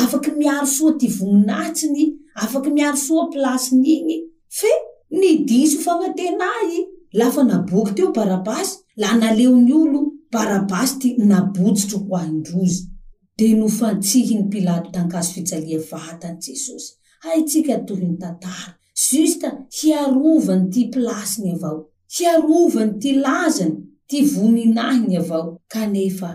afaky 0.01 0.31
miaro 0.39 0.67
soa 0.75 0.93
ty 0.99 1.07
vomonatsiny 1.17 2.03
afaky 2.41 2.69
miaro 2.77 2.97
soa 3.05 3.27
pilasiny 3.31 3.85
iny 3.99 4.15
fe 4.59 4.67
nidiso 5.19 5.77
famantena 5.83 6.47
y 6.75 6.75
lafa 7.19 7.41
naboky 7.49 7.91
teo 7.97 8.09
barabasy 8.17 8.73
la 9.01 9.09
naleony 9.21 9.71
olo 9.81 9.99
barabasy 10.33 10.93
ty 11.01 11.09
nabotsitro 11.29 11.97
hoahindrozy 12.07 12.81
de 13.37 13.47
nofantsihiny 13.59 14.43
pilato 14.53 14.87
tankazo 14.95 15.29
fitsalia 15.35 15.79
vatany 15.91 16.37
jesosy 16.45 16.89
aitsika 17.29 17.73
atohyny 17.77 18.15
tantara 18.21 18.73
jista 19.07 19.47
hiarovany 19.77 20.65
ty 20.73 20.81
plasiny 20.93 21.49
avao 21.55 21.79
hiarovany 22.15 22.93
ty 23.01 23.11
lazany 23.25 23.75
ty 24.09 24.17
voninahyny 24.31 25.13
avao 25.19 25.47
kanefa 25.73 26.31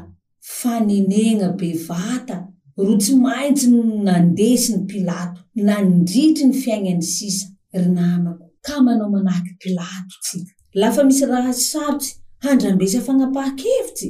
fanenena 0.58 1.48
be 1.58 1.70
vata 1.86 2.36
ro 2.84 2.94
tsy 3.02 3.12
maintsy 3.24 3.66
no 3.70 3.80
nandesi 4.06 4.70
ny 4.72 4.82
pilato 4.92 5.40
nandritry 5.66 6.44
ny 6.46 6.52
fiainany 6.62 7.02
sisa 7.14 7.46
ry 7.74 7.84
namako 7.84 8.44
ka 8.66 8.74
manao 8.86 9.08
manahaky 9.12 9.52
pilato 9.62 10.14
tsy 10.24 10.38
lafa 10.82 11.00
misy 11.08 11.24
raha 11.32 11.52
sarotsy 11.70 12.10
handrambesa 12.44 12.98
fanapaha-kevitsy 13.06 14.08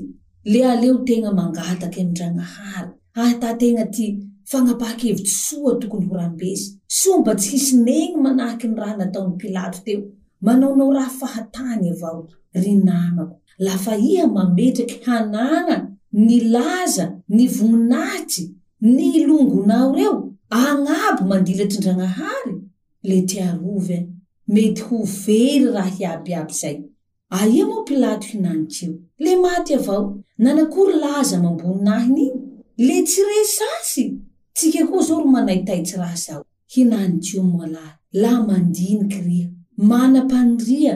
le 0.52 0.60
aleo 0.72 0.96
tena 1.08 1.28
mangataky 1.38 1.98
anindranahary 2.02 2.90
ahtatena 3.24 3.84
ty 3.94 4.04
fanapaha-kevitsy 4.50 5.34
soa 5.46 5.72
tokony 5.80 6.06
ho 6.10 6.14
rambesa 6.22 6.68
somba 6.98 7.32
tsy 7.40 7.48
hisineny 7.54 8.12
manahaky 8.24 8.66
n 8.72 8.78
raha 8.80 8.94
nataony 9.00 9.32
pilato 9.42 9.78
teo 9.86 10.00
manaonao 10.46 10.90
raha 10.98 11.12
fahatany 11.20 11.86
avao 11.94 12.18
ry 12.62 12.72
namako 12.90 13.36
lafa 13.66 13.92
ia 14.10 14.24
mametraky 14.36 14.96
hanana 15.06 15.76
ny 16.26 16.32
laza 16.54 17.04
ny 17.36 17.42
voninaitsy 17.56 18.44
ny 18.96 19.06
longonao 19.28 19.88
reo 19.98 20.14
agnabo 20.62 21.20
mandilatsy 21.30 21.78
ndranahary 21.80 22.54
le 23.08 23.22
tyarovy 23.26 23.94
a 23.94 23.96
e. 24.02 24.06
mety 24.52 24.82
ho 24.88 24.98
vely 25.22 25.64
raha 25.74 25.90
hiabiaby 25.96 26.52
zay 26.60 26.76
a 27.36 27.46
io 27.54 27.66
moa 27.70 27.84
pilato 27.88 28.26
hinanikio 28.30 28.88
le 29.24 29.32
maty 29.42 29.74
avao 29.78 30.04
nanakory 30.42 30.92
laza 31.04 31.36
mamboninahy 31.42 32.08
niny 32.16 32.32
le 32.86 32.96
tsy 33.08 33.20
resasy 33.30 34.04
tsika 34.56 34.82
ko 34.90 35.00
zao 35.06 35.20
ro 35.24 35.28
manaitaitsy 35.34 35.96
raha 36.02 36.16
zao 36.24 36.42
hinany 36.72 37.14
kio 37.24 37.42
moalahy 37.52 37.96
la 38.22 38.32
mandiniky 38.48 39.20
riha 39.26 39.48
mana-paniria 39.90 40.94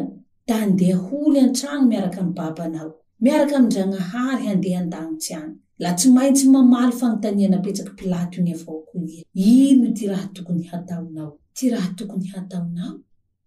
da 0.48 0.56
andeha 0.64 0.96
holy 1.08 1.38
antragno 1.46 1.86
miarake 1.88 2.18
amy 2.20 2.34
babanao 2.40 2.90
miaraka 3.24 3.54
amindranahary 3.58 4.44
handeha 4.50 4.78
an-danitsy 4.84 5.30
any 5.40 5.52
la 5.82 5.90
tsy 5.98 6.08
maintsy 6.16 6.44
mamaly 6.54 6.92
fanontanianapetsaky 7.00 7.92
pilato 7.98 8.34
iny 8.40 8.52
avaoko 8.58 8.92
ia 9.08 9.22
ino 9.70 9.88
ty 9.96 10.04
raha 10.12 10.26
tokony 10.36 10.62
hataonao 10.72 11.32
ty 11.54 11.70
raha 11.70 11.88
tokony 11.96 12.26
hata 12.34 12.58
aminao 12.58 12.94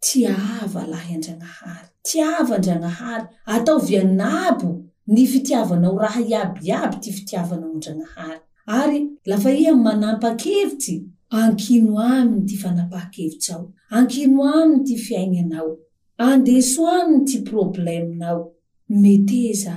ty 0.04 0.28
ava 0.28 0.82
lahy 0.92 1.12
andranahary 1.18 1.90
ty 2.08 2.18
ava 2.38 2.54
andranahary 2.60 3.26
atao 3.54 3.78
vianabo 3.88 4.70
ny 5.14 5.24
fitiavanao 5.32 5.96
raha 6.04 6.22
iabiiaby 6.32 6.96
ty 7.04 7.10
fitiavanao 7.18 7.72
andranahary 7.76 8.40
ary 8.78 9.00
lafa 9.30 9.50
ia 9.62 9.74
manampan-kevitsy 9.86 10.96
ankino 11.40 11.94
aminy 12.12 12.46
ty 12.48 12.56
fanapaha-kevitsy 12.64 13.50
ao 13.56 13.64
ankino 13.96 14.38
aminy 14.60 14.84
ty 14.88 14.96
fiainanao 15.06 15.72
andeso 16.26 16.82
aminy 16.98 17.26
ty 17.28 17.38
probleminao 17.50 18.40
met 19.02 19.30
eza 19.50 19.74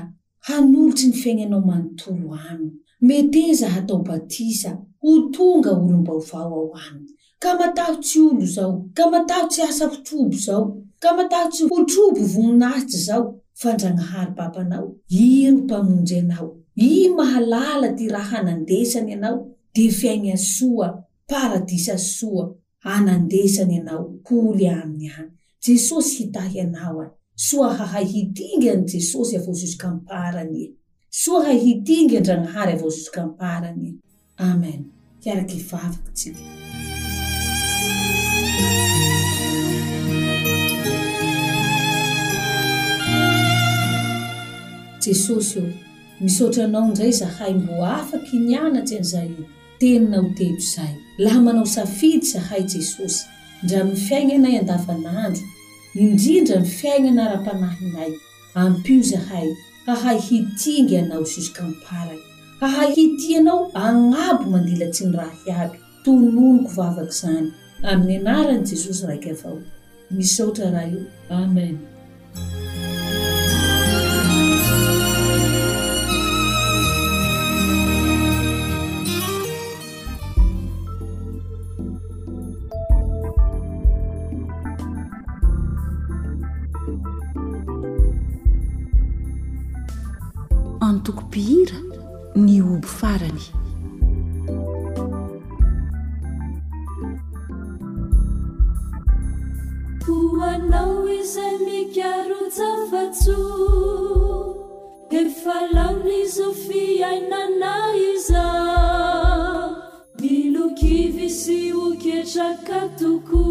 hanolotsy 0.46 1.06
ny 1.08 1.16
fiaignanao 1.20 1.60
manontoro 1.70 2.28
aminy 2.50 2.74
met 3.06 3.34
eza 3.48 3.66
hatao 3.74 3.98
batisa 4.08 4.70
ho 5.02 5.10
tonga 5.34 5.70
olom-ba 5.78 6.12
ovao 6.20 6.48
ao 6.60 6.70
aminy 6.86 7.12
ka 7.40 7.54
matahotsy 7.58 8.20
olo 8.30 8.46
zao 8.54 8.72
ka 8.96 9.04
mataho 9.12 9.46
tsy 9.52 9.60
asa 9.68 9.86
hotrobo 9.92 10.34
zao 10.46 10.62
ka 11.02 11.10
mataho 11.16 11.48
tsy 11.52 11.64
hotrobo 11.70 12.20
vominahitsy 12.32 12.98
zao 13.08 13.22
fandragnahary 13.60 14.32
pampanao 14.38 14.86
ino 15.08 15.58
mpamonjy 15.64 16.14
anao 16.22 16.48
ino 16.76 17.14
mahalala 17.16 17.88
ty 17.98 18.04
raha 18.08 18.36
anandesany 18.40 19.12
anao 19.14 19.38
de 19.74 19.86
fiaina 19.98 20.36
soa 20.36 20.88
paradisa 21.30 21.98
soa 21.98 22.44
anandesany 22.94 23.74
anao 23.80 24.04
koly 24.26 24.66
aminy 24.80 25.06
any 25.18 25.30
jesosy 25.64 26.14
hitahy 26.18 26.60
anao 26.66 26.98
ay 27.04 27.10
soa 27.46 27.68
ha 27.78 27.84
hahitingany 27.92 28.82
jesosy 28.92 29.36
avaozosoka 29.38 29.86
amparany 29.94 30.58
e. 30.64 30.68
soa 31.22 31.44
hahitinga 31.46 32.16
andranahary 32.18 32.72
avaozosoka 32.72 33.22
amparany 33.22 33.84
e. 33.88 33.92
amen 34.50 34.80
kiaraky 35.22 35.56
ivavaktsik 35.58 36.36
jesosy 45.00 45.58
io 45.58 45.72
misotra 46.20 46.64
anao 46.64 46.86
nizay 46.88 47.12
zahay 47.18 47.52
mo 47.66 47.76
afaky 48.00 48.36
nianatsy 48.46 48.94
an'izay 48.98 49.28
i 49.30 49.44
tenina 49.80 50.18
ho 50.22 50.28
teto 50.38 50.62
zay 50.74 50.92
laha 51.24 51.40
manao 51.46 51.66
safidy 51.66 52.26
zahay 52.32 52.62
jesosy 52.72 53.24
ndra 53.64 53.84
mi 53.84 53.96
fiaigna 54.06 54.36
nay 54.38 54.56
andavananjy 54.60 55.42
indrindra 56.02 56.58
ni 56.60 56.68
fiaignana 56.78 57.24
raha-panahinay 57.32 58.12
ampio 58.60 59.02
zahay 59.10 59.48
hahay 59.86 60.18
hitingy 60.26 60.96
anao 61.02 61.22
jusqemparaky 61.32 62.24
hahay 62.60 62.90
hityanao 62.96 63.60
agnabo 63.86 64.44
mandilatsy 64.52 65.02
mirahiaby 65.10 65.78
toloniko 66.04 66.70
vavaka 66.76 67.10
zany 67.20 67.48
amin'ny 67.90 68.16
anaran' 68.30 68.66
jesosy 68.70 69.02
raiky 69.08 69.30
avao 69.34 69.58
misotra 70.16 70.66
raha 70.72 70.86
io 70.92 71.00
amen 71.42 71.76
piira 91.30 91.76
ny 92.36 92.60
ombo 92.62 92.88
farany 92.98 93.44
koanao 100.04 101.02
izay 101.20 101.56
mikiaro 101.66 102.40
savatso 102.58 103.38
efalanyizo 105.20 106.48
fiainana 106.62 107.74
iza 108.12 108.46
milokivy 110.20 111.28
sy 111.40 111.60
oketraka 111.86 112.80
toko 113.00 113.44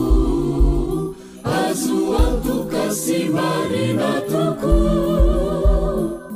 azuwa 1.43 2.21
ktukasimari 2.41 3.85
da 3.99 4.11
tuku 4.29 4.77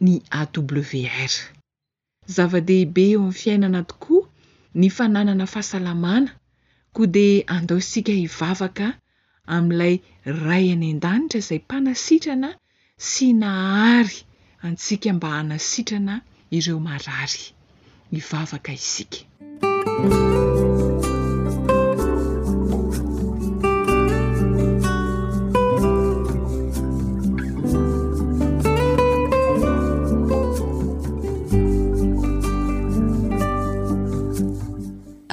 ny 0.00 0.16
a 0.30 0.42
wr 0.60 1.34
zava-dehibe 2.36 3.04
eo 3.12 3.20
amin'ny 3.20 3.36
fiainana 3.40 3.80
tokoa 3.88 4.28
ny 4.80 4.88
fananana 4.96 5.46
fahasalamana 5.46 6.32
koa 6.92 7.06
de 7.06 7.44
andao 7.46 7.78
isika 7.84 8.12
hivavaka 8.12 8.86
amin'ilay 9.56 9.96
ray 10.46 10.68
any 10.74 10.90
an-danitra 10.96 11.40
zay 11.48 11.58
mpanasitrana 11.64 12.50
sy 13.08 13.32
nahary 13.40 14.18
antsika 14.66 15.12
mba 15.16 15.28
hanasitrana 15.36 16.14
ireo 16.50 16.80
marary 16.88 17.44
hivavaka 18.10 18.72
isika 18.78 19.20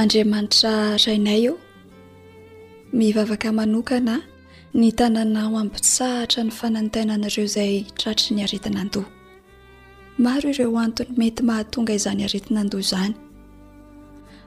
andriamanitra 0.03 0.97
rainay 1.05 1.39
io 1.47 1.53
mivavaka 2.97 3.49
manokana 3.57 4.15
ny 4.79 4.89
tananao 4.97 5.55
ampitsahatra 5.63 6.39
ny 6.43 6.51
fanantenanareo 6.59 7.45
zay 7.55 7.73
tratry 7.97 8.35
ny 8.35 8.41
aretinand 8.43 8.93
maro 10.23 10.47
ireo 10.51 10.75
antony 10.83 11.09
mety 11.17 11.41
mahatonga 11.47 11.93
izany 11.97 12.21
aretina 12.27 12.63
ndo 12.63 12.77
izany 12.83 13.13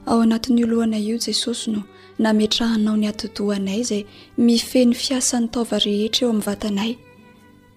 ao 0.06 0.16
anatin'ny 0.24 0.62
oloana 0.66 0.98
io 1.08 1.16
jesosy 1.24 1.70
no 1.72 1.80
nametrahanao 2.18 2.96
ny 3.00 3.06
atoanay 3.08 3.80
zay 3.84 4.02
mifeny 4.38 4.92
fiasany 4.94 5.48
taova 5.48 5.78
rehetra 5.84 6.20
eo 6.26 6.30
ami'ny 6.32 6.44
vatanay 6.48 6.92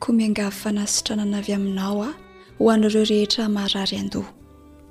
ko 0.04 0.08
mingafanasitranana 0.14 1.38
ay 1.48 1.54
aminao 1.56 2.12
ahoneorehetra 2.60 3.48
maary 3.50 3.96
anda 4.04 4.22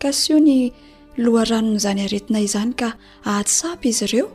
ka 0.01 0.09
sy 0.13 0.33
o 0.35 0.41
ny 0.41 0.73
loharano 1.19 1.75
n'izany 1.75 2.01
aretina 2.07 2.39
izany 2.47 2.73
ka 2.81 2.89
atsapy 3.27 3.91
izy 3.91 4.05
ireo 4.07 4.27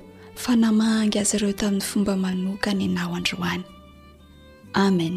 fa 0.43 0.53
namangy 0.63 1.15
azy 1.23 1.39
reo 1.39 1.55
tamin'ny 1.59 1.85
fomba 1.89 2.13
manokany 2.19 2.87
nao 2.91 3.11
androany 3.15 3.63
amen 4.75 5.15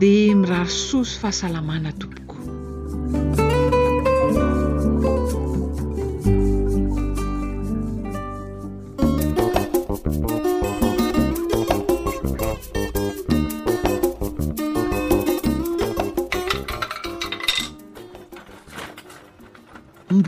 di 0.00 0.34
miraro 0.40 0.66
sosy 0.70 1.14
fahasalamana 1.22 1.90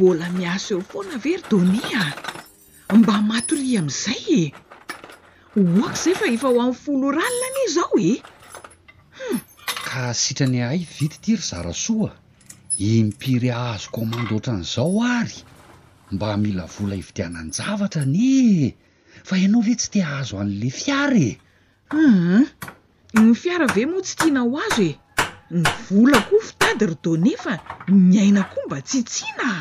bola 0.02 0.26
miaso 0.36 0.70
eo 0.76 0.82
foana 0.90 1.16
ve 1.22 1.34
ry 1.38 1.42
doni 1.50 1.82
a 2.02 2.92
mba 2.98 3.14
matori 3.30 3.68
am'izay 3.80 4.24
e 4.42 4.44
ohaka 5.62 5.96
izay 5.98 6.14
fa 6.20 6.26
efa 6.36 6.48
ho 6.52 6.58
amn'ny 6.64 6.78
folo 6.84 7.06
ralina 7.16 7.46
ani 7.50 7.62
zao 7.76 7.96
eu 8.10 8.16
hmm. 9.18 9.38
ka 9.88 10.02
sitrany 10.22 10.58
hay 10.66 10.80
vityti 10.96 11.30
ry 11.38 11.42
zara 11.50 11.74
soa 11.84 12.10
impiry 12.88 13.50
azo 13.70 13.88
komandotran'izao 13.96 14.98
ary 15.18 15.38
mba 16.14 16.28
mila 16.42 16.64
vola 16.74 16.94
hivitiananjavatra 16.98 18.00
anye 18.06 18.74
fa 19.28 19.34
ianao 19.42 19.62
ve 19.68 19.74
tsy 19.78 19.88
tea 19.92 20.06
azo 20.18 20.34
an'le 20.42 20.68
fiara 20.78 21.20
e 21.30 21.32
uum 21.98 22.14
hmm. 22.26 22.46
ny 23.22 23.34
fiara 23.42 23.66
ve 23.74 23.82
moa 23.90 24.02
tsy 24.06 24.14
tsiana 24.18 24.40
ho 24.46 24.50
azo 24.66 24.82
e 24.90 24.94
ny 25.62 25.70
vola 25.86 26.18
koa 26.28 26.42
fitady 26.48 26.84
ry 26.90 26.96
dones 27.04 27.36
fa 27.44 27.52
miaina 28.10 28.42
koa 28.52 28.64
mba 28.66 28.78
tsy 28.88 29.00
tsianaa 29.12 29.60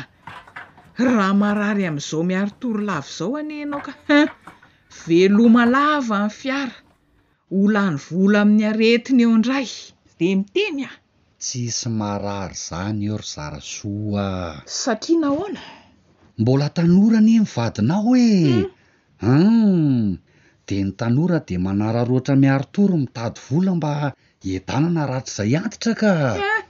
raha 1.04 1.34
marary 1.34 1.84
amn'izao 1.90 2.22
miaritoro 2.30 2.80
lava 2.88 3.04
izao 3.12 3.32
ane 3.40 3.56
anao 3.66 3.80
ka 3.86 3.92
ha 4.08 4.18
veloma 5.06 5.64
lava 5.76 6.14
aminny 6.24 6.34
fiara 6.40 6.76
olany 7.60 7.96
vola 8.06 8.38
amin'ny 8.44 8.64
aretiny 8.70 9.20
eo 9.24 9.32
indray 9.38 9.68
de 10.18 10.28
miteny 10.38 10.80
ah 10.90 10.94
tsisy 11.42 11.88
marary 12.00 12.54
zany 12.66 13.00
eo 13.10 13.16
ry 13.22 13.28
zara 13.34 13.60
soa 13.74 14.26
satria 14.80 15.18
nahoana 15.22 15.62
mbola 16.40 16.66
tanorany 16.76 17.32
mivadinao 17.44 18.02
hoeh 18.06 18.48
hum 19.22 19.36
hmm? 19.42 19.42
hmm. 19.42 20.06
de 20.66 20.76
ny 20.86 20.90
tanora 21.00 21.38
de 21.48 21.56
manara 21.64 22.02
roatra 22.10 22.34
miaritoro 22.42 22.96
mitady 23.02 23.38
vola 23.48 23.72
mba 23.78 23.92
edanana 24.54 25.02
ratra 25.10 25.30
izay 25.32 25.54
antitra 25.58 25.92
ka 26.02 26.10
eh? 26.38 26.61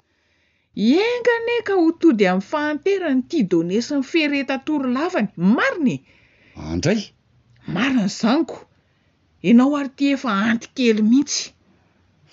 enkan 0.74 1.46
e 1.56 1.56
ka 1.68 1.74
ho 1.78 1.88
tody 2.00 2.24
amn'ny 2.32 2.48
fahanterany 2.50 3.20
iti 3.22 3.40
donesyn'ny 3.52 4.02
fihreta 4.10 4.56
toro 4.66 4.88
lavany 4.96 5.28
mariny 5.56 5.94
e 6.58 6.60
andray 6.72 7.00
marinyizaniko 7.74 8.56
anao 9.50 9.72
ary 9.80 9.90
ty 9.96 10.04
efa 10.14 10.30
antykely 10.50 11.02
mihitsy 11.10 11.44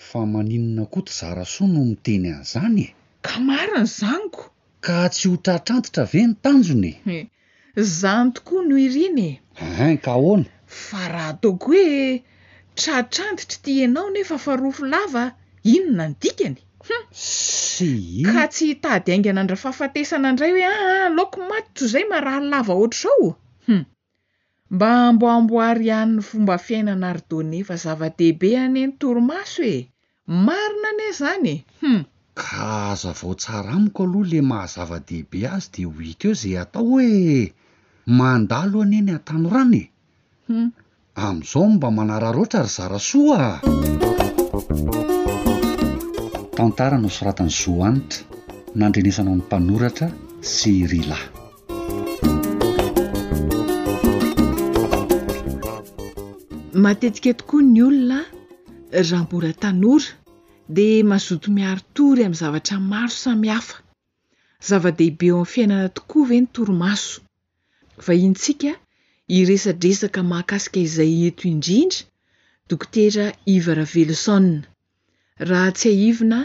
fa 0.08 0.20
maninona 0.32 0.84
koa 0.92 1.02
to 1.06 1.12
zara 1.18 1.44
soa 1.54 1.68
no 1.74 1.80
miteny 1.90 2.28
an'izany 2.36 2.82
e 2.86 2.88
ka 3.26 3.34
mariny 3.48 3.86
zaniko 4.00 4.42
ka 4.84 4.96
tsy 5.14 5.24
ho 5.30 5.36
tratrantitra 5.44 6.02
ave 6.08 6.20
no 6.28 6.34
tanjone 6.44 6.90
eh, 7.16 7.24
zany 8.00 8.28
tokoa 8.34 8.60
noho 8.68 8.80
iriny 8.86 9.26
e 9.62 9.64
ehen 9.72 9.96
ka 10.04 10.10
aona 10.18 10.46
fa 10.86 11.00
raha 11.12 11.28
ataoko 11.34 11.66
hoe 11.74 12.22
tratrantitra 12.80 13.58
ti 13.64 13.72
anao 13.86 14.08
nefa 14.14 14.36
faharofo 14.44 14.82
lava 14.94 15.22
ino 15.74 15.90
nandikany 15.98 16.58
syka 17.12 18.48
tsy 18.50 18.66
hitady 18.66 19.08
aingana 19.12 19.40
andra 19.40 19.56
fahafatesana 19.62 20.28
indray 20.32 20.50
hoe 20.54 20.64
aa 20.66 20.70
ah, 20.70 21.06
ah, 21.06 21.08
laoko 21.16 21.38
matyto 21.50 21.82
izay 21.88 22.04
maharary 22.10 22.46
lava 22.52 22.72
ohatra 22.78 22.98
zao 23.02 23.26
hum 23.66 23.82
mba 24.74 24.88
amboamboary 25.08 25.84
ian'ny 25.88 26.22
fomba 26.28 26.54
fiainana 26.66 27.06
arydonefa 27.12 27.74
zava-dehibe 27.84 28.48
aneny 28.62 28.90
torimaso 29.00 29.62
oe 29.70 29.78
marina 30.46 30.88
ana 30.92 31.06
zany 31.20 31.48
e 31.54 31.54
hum 31.82 32.00
ka 32.40 32.68
aza 32.92 33.12
vao 33.20 33.34
tsara 33.40 33.70
amiko 33.78 34.00
aloha 34.06 34.26
la 34.32 34.40
mahazava-dehibe 34.52 35.38
azy 35.56 35.66
de 35.74 35.82
ho 35.86 35.96
hita 36.06 36.28
eo 36.28 36.34
zay 36.40 36.54
atao 36.62 36.84
hoe 36.90 37.52
mandalo 38.18 38.76
aneny 38.84 39.10
a-tano 39.16 39.48
raany 39.54 39.82
eum 40.48 40.68
hm. 40.70 40.70
amn'izao 41.26 41.66
mba 41.72 41.88
manararoatra 41.96 42.62
ry 42.66 42.70
zara 42.76 42.98
soa 42.98 43.62
fantara 46.60 46.96
no 47.00 47.08
soratany 47.16 47.50
zo 47.60 47.72
anitra 47.88 48.20
nandrenesana 48.80 49.30
amin'ny 49.30 49.44
mpanoratra 49.46 50.06
sy 50.54 50.72
rylay 50.90 51.22
matetika 56.84 57.30
tokoa 57.40 57.62
ny 57.74 57.80
olona 57.88 58.18
raha 58.98 59.20
mbora 59.26 59.50
tanora 59.62 60.08
di 60.76 60.86
mazoto 61.10 61.46
miaro 61.58 61.82
tory 61.96 62.20
amin'ny 62.24 62.40
zavatra 62.42 62.76
maro 62.92 63.12
sami 63.22 63.48
hafa 63.54 63.76
zava-dehibe 64.68 65.26
eo 65.30 65.36
aminy 65.38 65.50
fiainana 65.52 65.92
tokoa 65.98 66.22
ve 66.30 66.36
ny 66.40 66.46
toromaso 66.54 67.12
va 68.06 68.12
intsika 68.26 68.70
iresadresaka 69.38 70.20
mahakasika 70.30 70.78
izay 70.86 71.12
eto 71.28 71.42
indrindra 71.52 71.98
dokotera 72.70 73.24
ivara 73.54 73.84
velosone 73.94 74.56
raha 75.40 75.70
tsy 75.72 75.88
aivina 75.88 76.40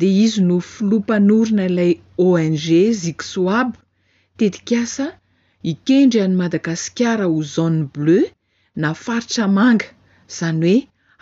de 0.00 0.06
izy 0.06 0.40
no 0.48 0.56
filoampanorona 0.60 1.64
ilay 1.70 1.92
ong 2.18 2.54
zisabo 2.64 3.76
tetik 4.38 4.70
asa 4.82 5.06
ikendry 5.70 6.20
any 6.24 6.34
madagasikara 6.42 7.26
ho 7.32 7.40
zaune 7.54 7.82
bleu 7.94 8.24
na 8.82 8.88
faritra 9.04 9.44
manga 9.58 9.88
izany 10.28 10.62
hoe 10.64 10.76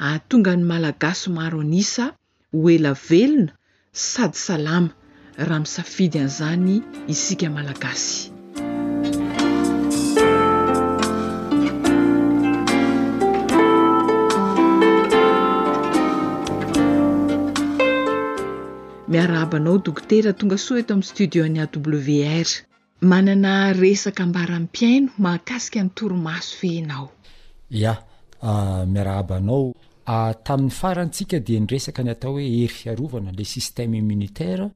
ahatonga 0.04 0.52
ny 0.58 0.64
malagaso 0.72 1.28
maro 1.38 1.60
anisa 1.64 2.04
ho 2.52 2.62
ela 2.74 2.92
velona 3.08 3.52
sady 4.10 4.36
salama 4.46 4.92
raha 5.48 5.60
misafidy 5.64 6.16
an'izany 6.24 6.76
isika 7.12 7.48
malagasy 7.56 8.33
miarahabanao 19.14 19.78
dogotera 19.84 20.30
tonga 20.38 20.56
soa 20.64 20.78
eto 20.82 20.92
amin'ny 20.94 21.08
studioany 21.12 21.58
awr 21.64 22.48
manana 23.10 23.54
resaka 23.82 24.20
ambarampiaino 24.26 25.08
mahakasika 25.24 25.78
ny 25.86 25.90
toromaso 25.98 26.66
enao 26.78 27.06
a 27.90 27.92
ah, 28.50 28.80
miara 28.92 29.12
abanao 29.22 29.62
ah, 30.14 30.32
tamin'ny 30.46 30.74
farantsika 30.80 31.36
de 31.46 31.54
nyresaka 31.62 32.00
ny 32.04 32.10
atao 32.14 32.32
hoe 32.36 32.46
hery 32.56 32.68
fiarovana 32.78 33.30
le 33.38 33.44
systeme 33.54 33.94
immunitaire 34.02 34.66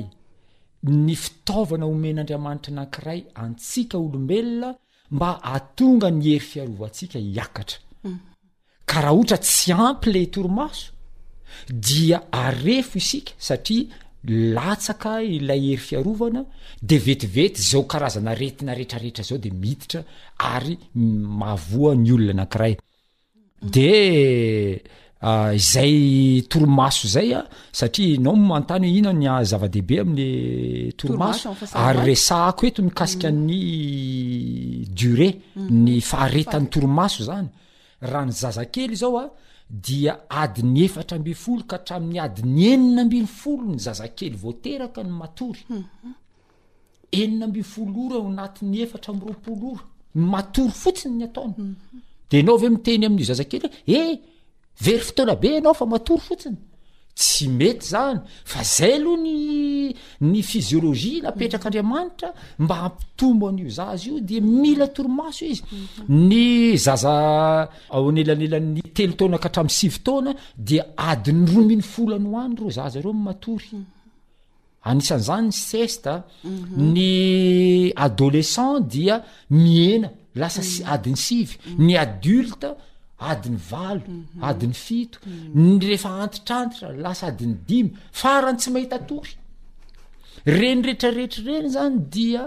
ny 1.05 1.15
fitaovana 1.23 1.85
omen'andriamanitra 1.93 2.69
anakiray 2.73 3.21
antsika 3.43 3.95
olombelona 4.05 4.69
mba 5.15 5.29
atonga 5.55 6.07
ny 6.11 6.23
hery 6.27 6.39
fiarovaantsika 6.49 7.17
hiaatra 7.19 7.77
mm. 8.03 8.17
ka 8.89 8.97
raha 9.01 9.15
ohatra 9.17 9.37
tsy 9.45 9.71
ample 9.73 10.25
torimaso 10.33 10.92
dia 11.85 12.17
arefo 12.43 12.97
isika 13.01 13.31
satria 13.47 13.85
latsaka 14.57 15.11
ilay 15.37 15.61
hery 15.67 15.81
fiarovana 15.87 16.41
de 16.89 16.97
vetivety 17.07 17.59
zao 17.71 17.83
karazana 17.93 18.33
retina 18.41 18.77
rehtrareetra 18.79 19.23
zao 19.29 19.37
de 19.45 19.49
iita 19.71 19.99
ar 20.53 20.63
avanyoona 21.53 22.45
de 23.75 23.91
ah, 25.29 25.51
zay 25.71 25.95
torimaso 26.51 27.05
zay 27.15 27.29
a 27.39 27.41
satria 27.79 28.19
nao 28.25 28.35
mantany 28.51 28.85
ho 28.91 28.95
inanyzava-dehibe 29.01 29.95
amle 30.03 30.27
toromaso 30.99 31.49
ary 31.85 32.01
resa 32.09 32.37
ko 32.57 32.61
eto 32.69 32.79
mikasikany 32.87 33.55
mm. 33.65 34.81
dure 34.99 35.29
mm. 35.35 35.67
ny 35.85 35.95
faharetan'ny 36.09 36.65
torimaso 36.73 37.19
zany 37.29 37.49
raha 38.11 38.25
ny 38.29 38.33
zazakely 38.43 38.95
zao 39.03 39.15
a 39.23 39.25
dia 39.69 40.19
adiny 40.29 40.83
efatra 40.85 41.17
ambifolo 41.17 41.63
ka 41.63 41.77
hatramin'ny 41.77 42.19
adi 42.25 42.41
ny 42.45 42.63
enina 42.73 43.01
ambinfolo 43.01 43.63
ny 43.71 43.79
zazakely 43.79 44.35
voateraka 44.43 45.03
ny 45.03 45.11
matory 45.11 45.61
mhm. 45.69 46.13
enina 47.11 47.45
ambifolo 47.45 47.93
ora 48.07 48.15
anati 48.29 48.65
ny 48.65 48.77
efatra 48.85 49.13
amroapolo 49.13 49.67
ora 49.73 49.83
nymatory 50.15 50.71
fotsiny 50.83 51.15
ny 51.19 51.23
ataona 51.25 51.53
mhm. 51.57 51.75
de 52.29 52.39
anao 52.39 52.55
aveo 52.55 52.69
miteny 52.69 53.05
amin'io 53.05 53.25
zazakely 53.25 53.61
hoe 53.61 53.69
eh, 53.99 54.11
e 54.11 54.19
very 54.83 54.99
fotoala 55.07 55.35
be 55.35 55.47
ianao 55.55 55.73
fa 55.73 55.85
matory 55.85 56.21
fotsiny 56.27 56.57
tsy 57.15 57.47
mety 57.51 57.85
zany 57.93 58.19
fa 58.43 58.63
zay 58.65 58.93
aloha 58.97 59.21
ny 59.21 59.95
ny 60.25 60.41
fisiolojia 60.41 61.21
napetrak'andriamanitra 61.27 62.29
mba 62.59 62.75
hampitomo 62.81 63.47
an'io 63.49 63.69
zazy 63.69 64.07
io 64.09 64.19
dia 64.19 64.41
mila 64.41 64.87
torimaso 64.87 65.45
izy 65.45 65.61
ny 66.09 66.75
zaza 66.77 67.13
ao 67.93 68.03
anelanelan'ny 68.09 68.81
telo 68.97 69.13
taona 69.19 69.37
kahtrami'y 69.37 69.77
sivy 69.79 69.99
taona 70.05 70.31
dia 70.57 70.83
adin'ny 70.97 71.45
rominy 71.53 71.83
folany 71.93 72.25
ho 72.29 72.37
any 72.43 72.55
ro 72.61 72.69
zaza 72.71 72.97
reo 73.01 73.13
n 73.13 73.21
matory 73.23 73.77
anisan'zany 74.89 75.47
ny 75.47 75.53
seste 75.53 76.15
mhm. 76.43 76.91
ny 76.93 77.13
adôlescent 77.93 78.81
dia 78.89 79.21
miena 79.51 80.09
lasa 80.35 80.65
sy 80.65 80.81
mhm. 80.81 80.89
adiny 80.93 81.17
sivy 81.17 81.53
ny 81.77 81.93
adolta 81.93 82.73
adiny 83.29 83.57
valo 83.69 84.01
mhm. 84.07 84.43
adiny 84.43 84.73
fito 84.73 85.19
mhm. 85.25 85.51
ny 85.55 85.79
rehefa 85.87 86.11
antitrantitra 86.23 86.89
lasa 87.05 87.25
adiny 87.31 87.55
dimy 87.67 87.91
farany 88.21 88.57
tsy 88.59 88.69
mahita 88.73 88.97
tory 89.09 89.33
renirehetrarehetrireny 90.57 91.69
zany 91.75 91.95
dia 92.13 92.43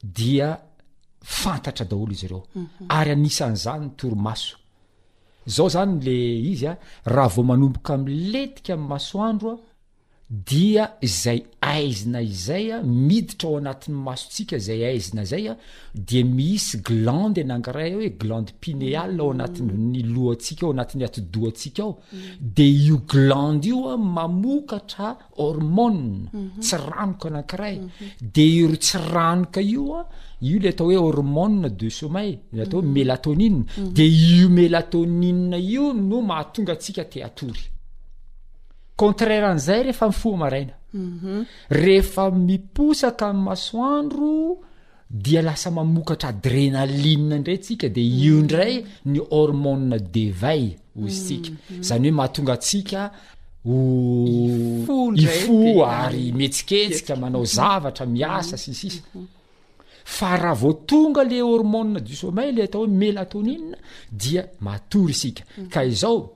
dia 0.04 0.60
fantatra 1.22 1.86
daolo 1.86 2.12
izy 2.12 2.28
reo 2.28 2.44
mhm. 2.56 2.86
ary 2.90 3.12
anisan'zanyntorimaso 3.12 4.56
zao 5.56 5.68
zany 5.74 6.04
le 6.06 6.16
izy 6.52 6.68
a 6.68 6.76
raha 7.06 7.28
vo 7.36 7.42
manomboka 7.44 7.94
m 7.98 8.04
letika 8.34 8.74
amiy 8.76 8.88
masoandroa 8.90 9.58
dia 10.30 10.98
zay 11.04 11.46
aizina 11.62 12.20
izaya 12.22 12.82
miditra 12.82 13.50
ao 13.50 13.58
anati'ny 13.58 13.96
masotsika 14.08 14.58
zay 14.58 14.82
aizina 14.86 15.24
zaya 15.24 15.54
di 15.94 16.24
misy 16.24 16.80
glande 16.88 17.42
anakiray 17.46 17.92
ao 17.94 18.00
oe 18.02 18.10
glande 18.22 18.52
pineal 18.62 19.12
ao 19.22 19.30
anati'ny 19.36 20.02
loha 20.14 20.34
atsika 20.36 20.64
ao 20.66 20.74
anatin'ny 20.74 21.06
atdoatsikaao 21.06 21.92
de 22.56 22.66
io 22.88 22.98
glande 23.12 23.68
ioa 23.72 23.92
mamokatra 23.98 25.10
hormo 25.38 25.88
ts 26.62 26.70
ranoka 26.90 27.28
anakiray 27.30 27.76
de 28.36 28.44
iro 28.62 28.76
tsranoka 28.86 29.62
ioa 29.62 30.02
io 30.50 30.58
le 30.64 30.70
atao 30.72 30.88
hoe 30.88 30.96
hormo 31.06 31.46
de 31.80 31.88
somail 32.00 32.38
atao 32.64 32.80
hoe 32.82 32.90
mélatoni 32.96 33.48
de 33.98 34.04
io 34.04 34.50
mélatoni 34.58 35.30
io 35.74 35.94
no 35.94 36.18
mahatonga 36.30 36.72
atsika 36.74 37.06
tatory 37.12 37.66
contrairen'zay 38.98 39.84
rehefa 39.84 40.08
mifomarainarehefa 40.08 42.30
mhm. 42.32 42.40
miposaka 42.46 43.34
masoandro 43.34 44.58
dia 45.10 45.42
lasa 45.42 45.72
mamokatra 45.72 46.30
adrenali 46.30 47.16
ndray 47.18 47.58
tsika 47.58 47.90
de 47.90 48.02
io 48.02 48.34
mhm. 48.36 48.44
ndray 48.44 48.86
ny 49.06 49.20
hormon 49.30 49.98
de 50.14 50.32
val 50.32 50.70
ozy 51.04 51.38
tsika 51.38 51.58
mhm, 51.70 51.82
zanyhoe 51.84 52.12
mahatongatsika 52.18 53.12
o 53.66 53.70
if 55.16 55.50
ary 55.88 56.32
metsiketsika 56.32 57.16
manao 57.16 57.46
zavatra 57.46 58.06
miasa 58.06 58.58
sisis 58.58 59.02
fa 60.06 60.38
raha 60.38 60.54
votonga 60.54 61.24
le 61.24 61.42
hormon 61.42 61.94
du 62.00 62.16
someil 62.16 62.62
atao 62.62 62.82
hoe 62.86 62.92
mélatoni 62.94 63.60
dia 64.12 64.48
matory 64.60 65.14
sika 65.14 65.44
kaizao 65.70 66.35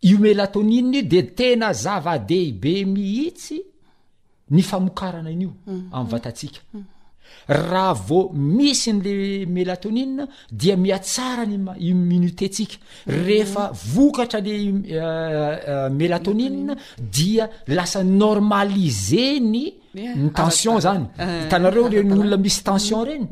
io 0.00 0.18
melatonina 0.18 0.96
io 0.98 1.02
de 1.02 1.22
tena 1.38 1.72
zavadehibe 1.72 2.84
mihitsy 2.86 3.60
ny 4.50 4.62
famokarana 4.62 5.30
inyio 5.30 5.52
mm. 5.66 5.88
ami'y 5.92 6.04
mm. 6.04 6.08
vatatsika 6.10 6.60
mm. 6.74 6.82
raha 7.48 7.92
vo 7.94 8.20
misy 8.34 8.92
n'le 8.92 9.46
melatonia 9.46 10.26
dia 10.50 10.76
miatsarany- 10.76 11.72
imminitétsika 11.90 12.76
rehefa 13.06 13.70
vokatra 13.92 14.40
le 14.40 14.52
eh, 14.52 14.92
eh, 14.92 15.90
melatonia 15.90 16.76
dia 16.98 17.48
lasa 17.66 18.02
normalizeny 18.04 19.84
ny 20.02 20.30
tension 20.32 20.78
zany 20.80 21.06
hitanareo 21.42 21.88
le 21.88 22.02
nyolona 22.04 22.36
misy 22.36 22.62
tension 22.62 23.04
reny 23.04 23.26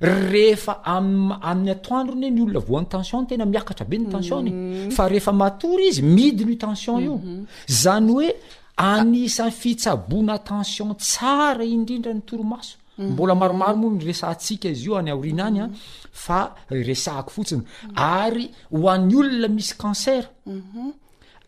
rehefa 0.00 0.80
aamin'ny 0.84 1.70
atoany 1.74 2.10
reny 2.10 2.26
hoe 2.28 2.32
ny 2.32 2.42
olona 2.42 2.60
voan'ny 2.64 2.88
tensionny 2.96 3.26
tena 3.26 3.44
miakatra 3.44 3.84
be 3.84 3.98
ny 3.98 4.06
tensionny 4.08 4.50
mm. 4.50 4.90
fa 4.96 5.08
rehefa 5.08 5.32
matory 5.32 5.88
izy 5.90 6.02
midiny 6.02 6.56
tension 6.56 7.00
io 7.04 7.16
mhm. 7.16 7.46
zany 7.66 8.12
hoe 8.12 8.28
anisan'n 8.76 9.50
fitsaboana 9.52 10.38
tension 10.38 10.94
tsara 10.96 11.64
indrindra 11.64 12.12
ny 12.14 12.20
toromaso 12.24 12.76
mm. 12.98 13.10
mbola 13.12 13.34
maromaro 13.34 13.76
moa 13.76 13.92
nyresa 13.92 14.32
ntsika 14.32 14.68
izy 14.70 14.86
io 14.88 14.96
any 14.98 15.10
aoriana 15.10 15.46
any 15.46 15.60
a 15.60 15.66
mm. 15.68 15.74
fa 16.12 16.40
resahako 16.70 17.30
fotsiny 17.30 17.62
ary 17.96 18.50
ho 18.72 18.88
an'ny 18.88 19.14
olona 19.20 19.48
misy 19.48 19.74
cancer 19.78 20.24
mhm. 20.46 20.92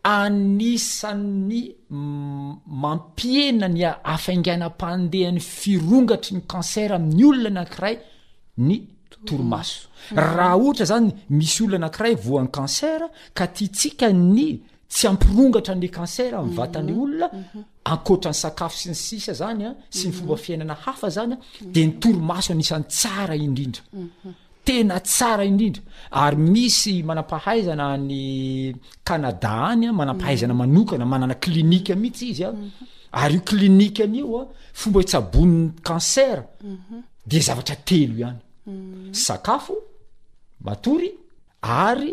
anisan'ny 0.03 1.75
mampiena 1.89 3.69
ny 3.69 3.83
afinganam-pandehan'ny 3.87 5.39
firongatry 5.39 6.37
ny 6.37 6.41
kancer 6.51 6.91
amin'ny 6.91 7.23
olona 7.29 7.51
nakiray 7.63 7.95
ny 8.57 8.81
torimaso 9.25 9.87
mm. 10.11 10.17
raha 10.19 10.57
ohatra 10.59 10.89
zany 10.91 11.09
misy 11.29 11.63
olona 11.63 11.87
anakiray 11.87 12.17
voan'ny 12.25 12.51
kancer 12.51 13.05
ka 13.33 13.47
tia 13.47 13.69
tsika 13.71 14.11
ny 14.11 14.59
tsy 14.91 15.07
ampirongatra 15.07 15.75
ny 15.75 15.87
kancer 15.89 16.35
am'ny 16.35 16.51
mm-hmm. 16.51 16.57
vatany 16.59 16.91
olona 17.03 17.29
mm-hmm. 17.31 17.63
ankoatrany 17.95 18.35
sakafo 18.35 18.77
sy 18.77 18.91
ny 18.91 18.99
sisa 18.99 19.33
zanya 19.39 19.71
sy 19.89 20.09
ny 20.09 20.11
mm-hmm. 20.11 20.15
fomba 20.19 20.37
fiainana 20.37 20.75
hafa 20.83 21.09
zanya 21.15 21.37
de 21.63 21.85
ny 21.87 21.95
torimaso 22.03 22.51
anisan'ny 22.53 22.89
tsara 22.91 23.35
indrindra 23.39 23.81
tena 24.65 24.95
tsara 25.07 25.43
indrindra 25.51 25.81
ary 26.23 26.37
misy 26.53 26.95
manampahaizana 27.09 27.85
ny 28.09 28.73
kanada 29.07 29.51
any 29.69 29.85
a 29.87 29.91
manampahaizana 29.99 30.53
mm. 30.53 30.59
manokana 30.61 31.05
manana 31.13 31.35
klinika 31.43 31.93
mihitsy 32.01 32.25
izy 32.31 32.43
a 32.45 32.51
mhm. 32.51 32.69
ary 33.21 33.35
io 33.35 33.41
klinika 33.49 34.03
an'io 34.07 34.39
a 34.41 34.43
fomba 34.79 34.99
hitsaboniny 35.01 35.69
cancer 35.87 36.37
mhm. 36.63 36.95
de 37.29 37.37
zavatra 37.47 37.75
telo 37.87 38.13
ihany 38.21 38.39
mhm. 38.67 39.13
sakafo 39.25 39.75
matory 40.67 41.09
ary 41.87 42.11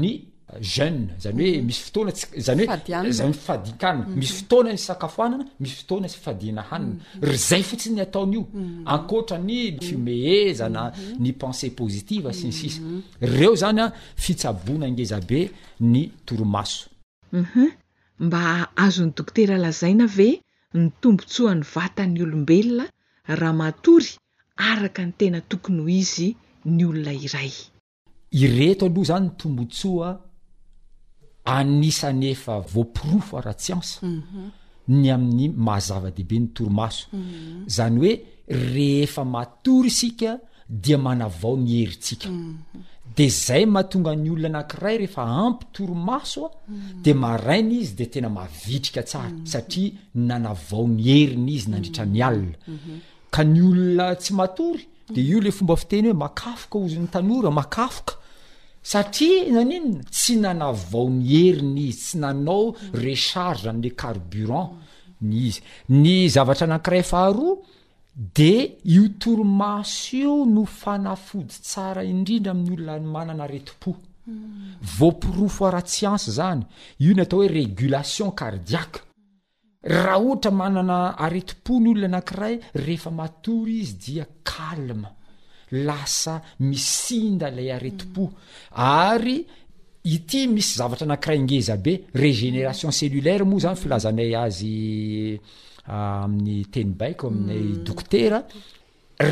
ny 0.00 0.31
jeue 0.60 1.08
zany 1.18 1.44
hoe 1.44 1.56
mhm. 1.58 1.66
misy 1.66 1.80
fotoana 1.86 2.12
ts 2.12 2.24
zany 2.46 2.64
hoe 2.66 3.12
zaifadikany 3.12 3.98
mhm. 4.02 4.18
misy 4.18 4.32
fotoana 4.38 4.70
iy 4.72 4.78
sakafoanana 4.88 5.44
misy 5.60 5.76
fotoana 5.80 6.08
sy 6.12 6.16
ifadiana 6.20 6.62
hanina 6.70 6.92
mhm. 6.92 7.24
rzay 7.32 7.62
fotsi 7.68 7.88
ny 7.94 8.00
ataon'io 8.06 8.42
ankoatra 8.94 9.38
ny 9.48 9.58
fume 9.86 10.14
ezana 10.50 10.82
ny 11.22 11.30
pensée 11.40 11.70
positive 11.80 12.26
sinsisa 12.40 12.80
reo 13.20 13.54
zany 13.62 13.80
a 13.84 13.92
fitsabona 14.24 14.84
angezabe 14.86 15.40
ny 15.92 16.02
toroaso 16.26 16.86
mba 18.20 18.42
azony 18.84 19.12
dokotera 19.16 19.56
lazaina 19.64 20.06
ve 20.06 20.28
ny 20.74 20.84
tombontsoany 21.00 21.62
vatany 21.74 22.22
olombelona 22.22 22.84
raha 23.40 23.52
matory 23.52 24.08
araka 24.56 25.02
ny 25.06 25.12
tena 25.18 25.40
tokony 25.50 25.80
ho 25.82 25.88
izy 25.88 26.28
ny 26.64 26.84
olona 26.84 27.12
irayoha 27.12 29.00
zanyoo 29.02 30.18
anisany 31.44 32.30
efa 32.30 32.60
voapiro 32.74 33.18
fo 33.20 33.36
aratsyansa 33.38 34.06
mhm. 34.06 34.48
ny 35.00 35.08
amin'ny 35.14 35.48
mahazavadehibe 35.66 36.36
ny 36.42 36.48
torimaso 36.56 37.06
mhm. 37.12 37.64
zany 37.76 37.96
hoe 38.02 38.14
rehefa 38.72 39.24
matory 39.24 39.90
sika 39.90 40.38
dia 40.68 40.98
manavao 40.98 41.56
ny 41.56 41.68
heritsika 41.80 42.28
mhm. 42.30 42.54
de 43.16 43.26
zay 43.28 43.64
mahatonga 43.66 44.12
ny 44.22 44.30
olona 44.30 44.48
anakiray 44.58 44.96
rehefa 45.02 45.22
ampy 45.46 45.66
torimaso 45.72 46.40
a 46.46 46.50
de 47.04 47.12
marainy 47.14 47.80
izy 47.80 47.94
de 47.94 48.04
tena 48.12 48.28
mavitrika 48.28 49.02
tsara 49.02 49.30
satria 49.44 49.92
nanavao 50.14 50.86
ny 50.88 51.02
heriny 51.02 51.52
izy 51.54 51.66
nandritra 51.70 52.04
ni 52.06 52.22
alina 52.22 52.58
ka 53.34 53.42
ny 53.44 53.60
olona 53.70 54.06
tsy 54.20 54.32
matory 54.34 54.82
de 55.14 55.20
io 55.20 55.40
le 55.40 55.50
fomba 55.50 55.76
fiteny 55.76 56.06
hoe 56.06 56.18
makafoka 56.24 56.78
ozyn'ny 56.78 57.08
tanora 57.14 57.50
makafoka 57.50 58.12
satria 58.82 59.50
naninona 59.54 60.02
tsy 60.10 60.34
nanavaony 60.42 61.22
heriny 61.32 61.80
izy 61.88 61.98
tsy 62.00 62.16
nanao 62.22 62.74
recharge 62.92 63.70
le 63.82 63.90
carburant 64.02 64.70
ny 65.28 65.38
izy 65.48 65.60
ny 66.00 66.28
zavatra 66.34 66.66
anank'iray 66.66 67.02
faharoa 67.12 67.56
de 68.36 68.52
io 68.96 69.04
toromaso 69.20 70.16
io 70.16 70.34
no 70.54 70.64
fanafody 70.80 71.54
tsara 71.66 72.02
indrindra 72.12 72.50
amin'nyolona 72.52 73.06
manana 73.14 73.44
areti-po 73.46 73.90
voopiroa 74.96 75.50
foaratsyansy 75.56 76.30
zany 76.38 76.60
io 77.04 77.14
ny 77.14 77.22
atao 77.22 77.38
hoe 77.40 77.48
régulation 77.60 78.30
cardiaka 78.40 79.00
raha 79.94 80.18
ohatra 80.26 80.50
manana 80.60 80.98
areti-po 81.24 81.72
ny 81.80 81.88
olona 81.90 82.08
anakiray 82.10 82.54
rehefa 82.84 83.10
matory 83.20 83.74
izy 83.84 83.94
dia 84.04 84.24
kalme 84.50 85.06
lasa 85.80 86.42
misinda 86.58 87.48
ilay 87.50 87.70
areti-po 87.76 88.26
ary 88.76 89.36
ity 90.14 90.46
misy 90.52 90.76
zavatra 90.80 91.06
anakirayngeza 91.08 91.76
be 91.76 91.94
régenération 92.14 92.92
cellulaire 92.98 93.44
moa 93.50 93.62
zany 93.64 93.78
filazanay 93.82 94.32
azy 94.44 94.76
ah, 95.94 96.24
amin'ny 96.24 96.64
teny 96.72 96.92
baiko 97.00 97.24
aminay 97.30 97.62
mm. 97.72 97.84
dokotera 97.86 98.40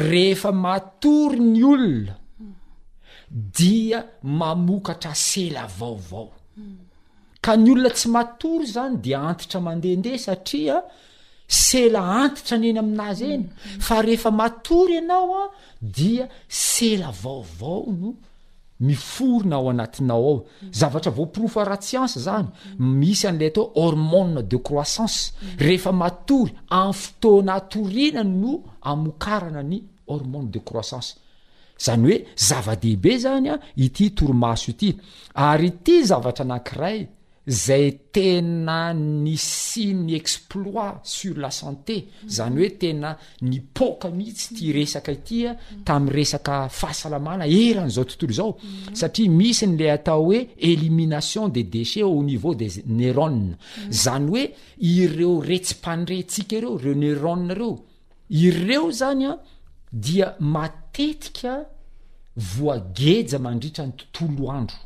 rehefa 0.08 0.52
matory 0.64 1.40
ny 1.54 1.62
olona 1.72 2.14
dia 3.58 3.98
mamokatra 4.22 5.12
sela 5.14 5.66
vaovao 5.78 6.26
mm. 6.30 6.76
ka 7.44 7.52
ny 7.56 7.68
olona 7.74 7.90
tsy 7.98 8.08
matory 8.16 8.66
zany 8.76 8.96
dia 9.04 9.18
antitra 9.30 9.60
mandehandeha 9.60 10.18
satria 10.28 10.78
sela 11.52 12.00
antitra 12.22 12.56
ny 12.58 12.68
eny 12.70 12.78
aminazy 12.80 13.24
eny 13.34 13.46
fa 13.86 14.00
rehefa 14.06 14.30
matory 14.30 14.94
ianao 14.98 15.30
a 15.34 15.42
ah, 15.44 15.48
dia 15.96 16.26
sela 16.48 17.10
vaovao 17.22 17.84
no 18.00 18.10
miforona 18.86 19.56
ao 19.58 19.66
anatinao 19.72 20.22
ao 20.30 20.46
zavatra 20.78 21.10
voporofo 21.16 21.64
ratsyansa 21.64 22.20
zany 22.26 22.46
misy 23.00 23.24
an'la 23.30 23.46
atao 23.50 23.72
hormon 23.80 24.34
de 24.50 24.58
croissance 24.68 25.18
rehefa 25.66 25.92
matory 26.02 26.54
am 26.78 26.92
fotona 27.02 27.56
torina 27.72 28.22
no 28.40 28.52
amokarana 28.90 29.62
ny 29.70 29.78
hormone 30.10 30.52
de 30.54 30.60
croissance 30.68 31.10
zany 31.84 32.02
hoe 32.08 32.16
zava-dehibe 32.48 33.12
zany 33.24 33.46
a 33.48 33.54
ah, 33.54 33.60
ity 33.84 34.04
torimaso 34.16 34.66
ity 34.72 34.88
ary 35.48 35.70
ty 35.84 35.96
zavatra 36.10 36.44
anakiray 36.46 37.00
zay 37.50 37.90
tena 38.12 38.94
ny 38.94 39.32
siny 39.36 40.14
exploit 40.14 41.00
sur 41.02 41.36
la 41.42 41.50
santé 41.50 42.06
zany 42.28 42.58
hoe 42.60 42.68
tena 42.78 43.10
nipoka 43.42 44.10
mihitsy 44.12 44.54
ti 44.58 44.68
resaka 44.76 45.12
itya 45.16 45.56
tami'y 45.86 46.12
resaka 46.14 46.60
fahasalamana 46.68 47.46
erany 47.48 47.90
zao 47.96 48.04
tontolo 48.04 48.34
zao 48.38 48.56
satria 48.94 49.30
misy 49.34 49.66
nyle 49.72 49.90
atao 49.90 50.22
hoe 50.28 50.44
elimination 50.62 51.48
des 51.48 51.64
déches 51.64 52.02
au 52.04 52.22
niveau 52.22 52.54
des 52.54 52.84
neuronnes 52.86 53.56
zany 54.04 54.26
hoe 54.30 54.44
ireo 54.80 55.40
retsimpandrentsika 55.40 56.56
ireo 56.60 56.76
reo 56.78 56.94
neurone 56.94 57.54
reo 57.54 57.74
ireo 58.30 58.90
zany 58.92 59.26
a 59.26 59.38
dia 59.92 60.36
matetika 60.38 61.66
voageja 62.36 63.38
mandritra 63.38 63.86
ny 63.86 63.92
tontolo 64.12 64.50
andro 64.52 64.76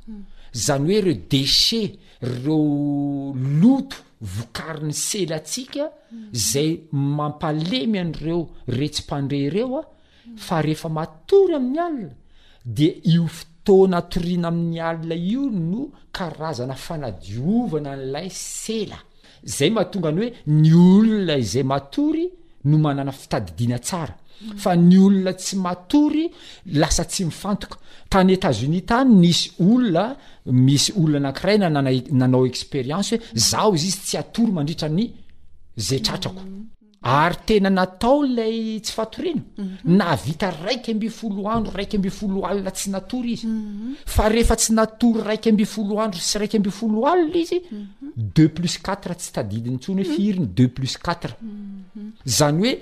zany 0.54 0.94
hoe 0.94 1.00
reo 1.02 1.14
deche 1.30 1.80
reo 2.20 3.32
loto 3.60 3.96
vokari 4.20 4.86
n'ny 4.86 4.92
sela 4.94 5.36
atsika 5.40 5.86
zay 6.50 6.68
mampalemy 6.92 7.98
an'ireo 8.02 8.38
retsympandre 8.68 9.38
ireo 9.48 9.78
a 9.78 9.84
fa 10.46 10.60
rehefa 10.62 10.88
matory 10.98 11.54
amin'ny 11.58 11.78
alina 11.86 12.10
de 12.64 12.86
io 13.14 13.26
fotoana 13.36 13.96
atoriana 14.02 14.48
amin'ny 14.52 14.78
alina 14.88 15.14
io 15.32 15.44
no 15.50 15.82
karazana 16.16 16.74
fanadiovana 16.86 17.92
n'lay 18.00 18.28
sela 18.30 18.98
zay 19.56 19.70
maha 19.74 19.90
tonga 19.92 20.08
any 20.14 20.20
hoe 20.20 20.32
ny 20.60 20.70
olona 20.88 21.36
izay 21.44 21.64
matory 21.72 22.24
no 22.68 22.76
manana 22.86 23.12
fitadidiana 23.12 23.78
tsara 23.86 24.14
fa 24.60 24.74
ny 24.78 24.98
olona 24.98 25.32
tsy 25.38 25.56
matory 25.62 26.26
lasa 26.80 27.04
tsy 27.06 27.24
mifantoko 27.30 27.78
tany 28.12 28.34
etats-onia 28.36 28.84
tany 28.90 29.10
misy 29.20 29.50
olona 29.64 30.04
misy 30.50 30.90
olona 31.00 31.18
anankiraina 31.30 31.68
nana 31.70 31.90
nanao 32.20 32.46
expérience 32.50 33.16
hoe 33.18 33.38
zaho 33.48 33.74
izy 33.78 33.86
izy 33.92 34.02
tsy 34.06 34.18
atory 34.22 34.52
mandritra 34.52 34.88
ny 34.88 35.10
zatratrako 35.88 36.42
ary 37.04 37.36
tena 37.46 37.70
natao 37.70 38.22
lay 38.24 38.80
tsy 38.80 38.92
fatorina 38.92 39.42
mhm. 39.58 39.76
na 39.84 40.14
vita 40.16 40.50
raiky 40.50 40.92
ambyfolo 40.92 41.46
andro 41.50 41.72
raiky 41.76 41.96
amby 41.96 42.10
folo 42.10 42.46
alo 42.46 42.62
la 42.62 42.70
tsy 42.70 42.90
natory 42.90 43.32
izy 43.32 43.46
mhm. 43.46 43.96
fa 44.06 44.28
rehefa 44.28 44.56
tsy 44.56 44.72
natory 44.72 45.20
raiky 45.22 45.48
ambyfolo 45.50 46.00
andro 46.00 46.20
sy 46.20 46.38
raiky 46.38 46.56
ambyfolo 46.56 47.06
alna 47.06 47.36
izy 47.36 47.60
mhm. 47.60 48.10
deuplus 48.34 48.78
4uatre 48.80 49.14
tsy 49.16 49.32
tadidiny 49.32 49.78
tsony 49.78 50.02
hoe 50.02 50.14
fiiriny 50.14 50.48
deu 50.56 50.68
plus 50.68 50.96
4atre 50.96 51.34
zany 52.26 52.60
hoe 52.62 52.80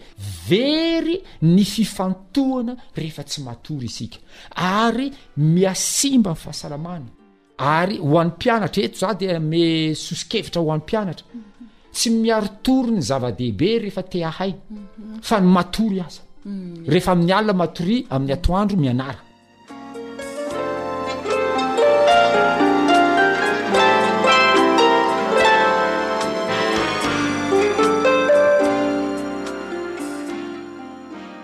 very 0.49 1.19
ny 1.43 1.65
fifantoana 1.65 2.77
rehefa 2.97 3.25
tsy 3.25 3.43
matory 3.43 3.87
isika 3.87 4.19
ary 4.55 5.13
miasimba 5.37 6.31
min' 6.31 6.37
fahasalamana 6.45 7.07
ary 7.59 7.99
ho 7.99 8.19
an'ny 8.21 8.37
pianatra 8.39 8.83
eto 8.85 8.99
za 8.99 9.15
di 9.15 9.27
ame 9.29 9.95
sosikevitra 9.95 10.63
ho 10.63 10.71
an'ny 10.71 10.85
pianatra 10.87 11.27
tsy 11.93 12.11
miarotory 12.11 12.91
ny 12.95 13.03
zava-dehibe 13.05 13.71
rehefa 13.83 14.03
tea 14.09 14.31
hay 14.39 14.55
fa 15.29 15.41
ny 15.41 15.47
matory 15.57 16.01
asa 16.01 16.23
mm. 16.47 16.87
rehefa 16.93 17.13
amin'ny 17.13 17.33
alina 17.37 17.53
matory 17.53 17.99
amin'ny 18.15 18.35
atoandro 18.37 18.77
mianara 18.81 19.21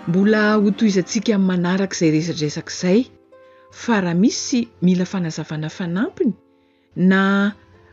mbola 0.09 0.41
hotoizantsika 0.65 1.33
manarakaizay 1.49 2.11
resatresakizay 2.17 2.99
fa 3.71 4.01
raha 4.01 4.17
misy 4.23 4.59
mila 4.81 5.05
fanazavana 5.05 5.69
fanampiny 5.69 6.33
na 6.95 7.19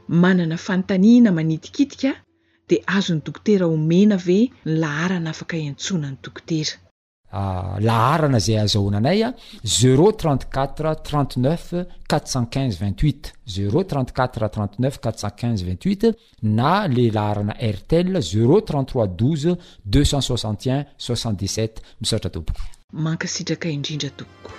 manana 0.09 0.57
fantanina 0.57 1.29
manitikitika 1.33 2.11
de 2.69 2.83
azony 2.87 3.21
dokotera 3.25 3.65
homena 3.67 4.17
ve 4.27 4.39
ny 4.49 4.81
laharana 4.81 5.31
afaka 5.35 5.55
hiantsona 5.63 6.09
ny 6.13 6.17
dokotera 6.25 6.73
ah, 7.41 7.73
laharana 7.87 8.39
zay 8.47 8.59
azahonanay 8.65 9.21
a 9.27 9.33
0eo 9.63 10.11
34 10.19 11.07
39 11.07 11.69
45 12.09 12.79
28 12.81 13.33
0 13.57 13.85
34 13.93 14.51
39 14.59 15.01
45 15.01 15.63
28 15.63 16.13
na 16.59 16.75
ley 16.95 17.09
laharana 17.17 17.55
artele 17.71 18.19
0 18.35 18.61
33 18.63 19.11
2 19.15 19.57
261 19.85 20.85
77 20.99 21.83
misotra 22.01 22.29
toboko 22.35 22.61
manka 23.05 23.27
sitraka 23.37 23.67
indrindra 23.77 24.11
toboko 24.19 24.51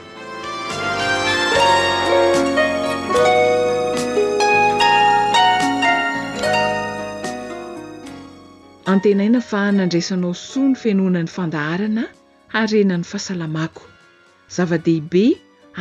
ntena 8.97 9.23
ina 9.29 9.41
fa 9.49 9.61
nandraisanao 9.77 10.31
soa 10.49 10.67
ny 10.71 10.75
finona 10.83 11.19
ny 11.25 11.29
fandaharana 11.35 12.03
aenany 12.59 13.03
fahasalamako 13.11 13.83
zava-dehibe 14.55 15.25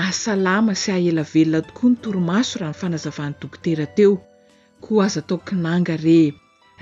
aama 0.06 0.72
sy 0.82 0.88
aelaeloa 0.96 1.64
tokoa 1.68 1.88
nytormasorahnfanazavanydktera 1.92 3.86
teo 3.96 4.12
k 4.82 4.84
azataoknanga 5.06 5.94
re 6.04 6.20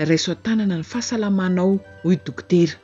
raiso 0.09 0.29
atanana 0.37 0.77
ny 0.81 0.85
fahasalamanao 0.93 1.71
ho 2.05 2.11
doktera 2.29 2.77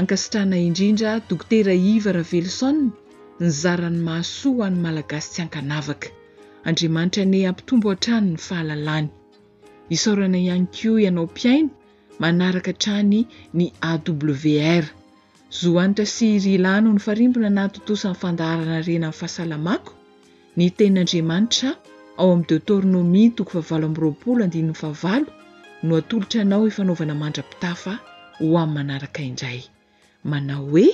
akasitrana 0.00 0.56
indrindra 0.66 1.12
doktera 1.30 1.72
ivaravelisa 1.94 2.68
nyzaranymaso 2.74 4.50
anyaaaa 4.66 6.94
my 8.96 9.02
isaorana 9.96 10.38
ianko 10.48 10.92
ianao 11.04 11.26
mpiaina 11.32 11.72
manaraka 12.22 12.70
htrany 12.72 13.20
ny 13.58 13.66
awr 13.92 14.84
zohanitra 15.60 16.06
sy 16.14 16.28
hri 16.42 16.54
lano 16.66 16.88
ny 16.96 17.00
farimbona 17.06 17.48
natotosanyfandaharana 17.58 18.78
rena 18.86 19.06
amin'ny 19.06 19.18
fahasalamako 19.20 19.92
ny 20.58 20.64
ten'andriamanitra 20.78 21.70
ao 22.20 22.28
ami'ny 22.34 22.48
detorinomin 22.50 23.28
toko 23.38 23.50
fahavalo 23.58 23.86
am'yrpolo 23.90 24.40
adiahavalo 24.48 25.28
no 25.86 25.92
atolotra 26.00 26.38
anao 26.44 26.62
ifanaovana 26.70 27.14
mandrapitafa 27.22 27.94
ho 28.38 28.46
amin'ny 28.64 28.76
manaraka 28.76 29.20
indray 29.30 29.60
manao 30.30 30.62
hoe 30.72 30.88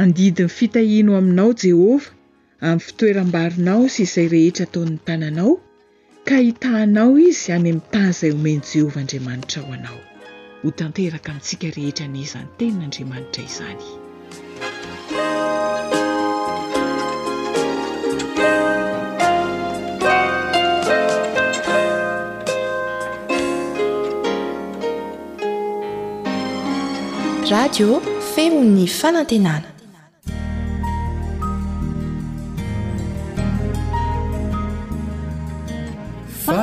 andidiny 0.00 0.50
fitahino 0.58 1.12
aminao 1.20 1.50
jehova 1.62 2.08
amin'ny 2.62 2.84
fitoerambarinao 2.86 3.82
sy 3.94 4.00
izay 4.06 4.26
rehetra 4.34 4.62
ataon'ny 4.68 4.98
tananao 5.06 5.52
kahitainao 6.24 7.18
izy 7.18 7.52
any 7.52 7.62
ami'tazay 7.70 8.30
homeny 8.34 8.60
jehovah 8.72 9.02
andriamanitra 9.02 9.58
ho 9.64 9.72
anao 9.76 10.00
ho 10.62 10.68
tanteraka 10.78 11.32
mintsika 11.36 11.68
rehetra 11.76 12.06
ny 12.12 12.20
izany 12.22 12.48
teninaandriamanitra 12.58 13.42
izany 13.44 13.86
radio 27.52 27.88
femo'ny 28.34 28.86
fanantenana 29.00 29.71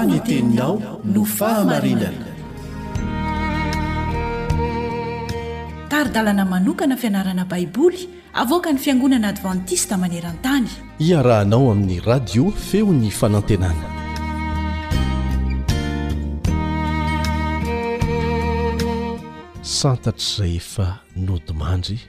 ny 0.06 0.20
teninao 0.20 0.80
no 1.04 1.26
fahamarinana 1.26 2.26
taridalana 5.90 6.46
manokana 6.46 6.98
fianarana 6.98 7.46
baiboly 7.46 8.10
avoka 8.34 8.72
ny 8.72 8.78
fiangonana 8.80 9.28
advantista 9.28 9.96
maneran-tany 9.98 10.70
iarahanao 11.00 11.72
amin'ny 11.72 12.00
radio 12.00 12.52
feony 12.52 13.12
fanantenana 13.12 13.88
santatr' 19.80 20.20
izay 20.20 20.56
efa 20.56 21.00
nodimandry 21.16 22.00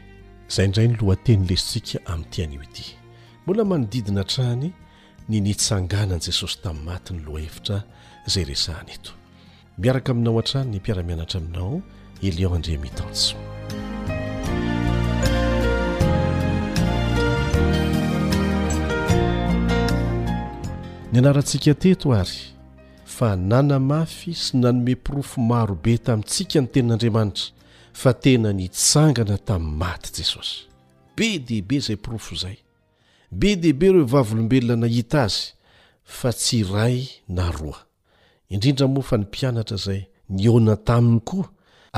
izay 0.51 0.66
indray 0.66 0.88
no 0.88 0.97
lohateny 1.03 1.47
lesika 1.51 1.99
amin'nyiti 2.07 2.43
an'io 2.43 2.62
ity 2.62 2.84
mbola 3.45 3.64
manodidina 3.64 4.24
trahany 4.24 4.72
ny 5.31 5.39
nitsanganan' 5.41 6.20
jesosy 6.26 6.59
tamin'ny 6.64 6.85
maty 6.91 7.12
ny 7.14 7.22
loha 7.26 7.43
hefitra 7.45 7.76
izay 8.26 8.45
resaa 8.51 8.78
aneto 8.83 9.12
miaraka 9.83 10.11
aminao 10.12 10.39
an-trany 10.43 10.68
ny 10.72 10.78
mpiaramianatra 10.83 11.39
aminao 11.41 11.74
eliao 12.28 12.53
andrea 12.59 12.78
mitanso 12.85 13.35
ny 21.12 21.16
anaratsika 21.20 21.74
teto 21.85 22.07
ary 22.20 22.43
fa 23.14 23.28
nanamafy 23.37 24.33
sy 24.43 24.57
nanome 24.62 24.95
pirofo 25.05 25.37
marobe 25.51 25.95
tamintsika 26.07 26.57
ny 26.62 26.68
tenin'andriamanitra 26.74 27.45
fa 28.01 28.11
tena 28.22 28.49
nitsangana 28.59 29.37
tamin'ny 29.49 29.76
maty 29.83 30.11
jesosy 30.18 30.57
be 31.16 31.39
deibe 31.39 31.78
zay 31.87 31.97
profozay 31.97 32.57
be 33.31 33.57
dehibe 33.57 33.87
ireo 33.87 34.05
vavolombelona 34.05 34.76
nahita 34.87 35.22
azy 35.24 35.53
fa 36.05 36.31
tsy 36.33 36.61
ray 36.74 36.99
na 37.28 37.51
roa 37.51 37.87
indrindra 38.51 38.87
moa 38.95 39.05
fa 39.09 39.16
nimpianatra 39.16 39.76
izay 39.81 40.01
nioana 40.37 40.74
taminy 40.87 41.20
koa 41.28 41.47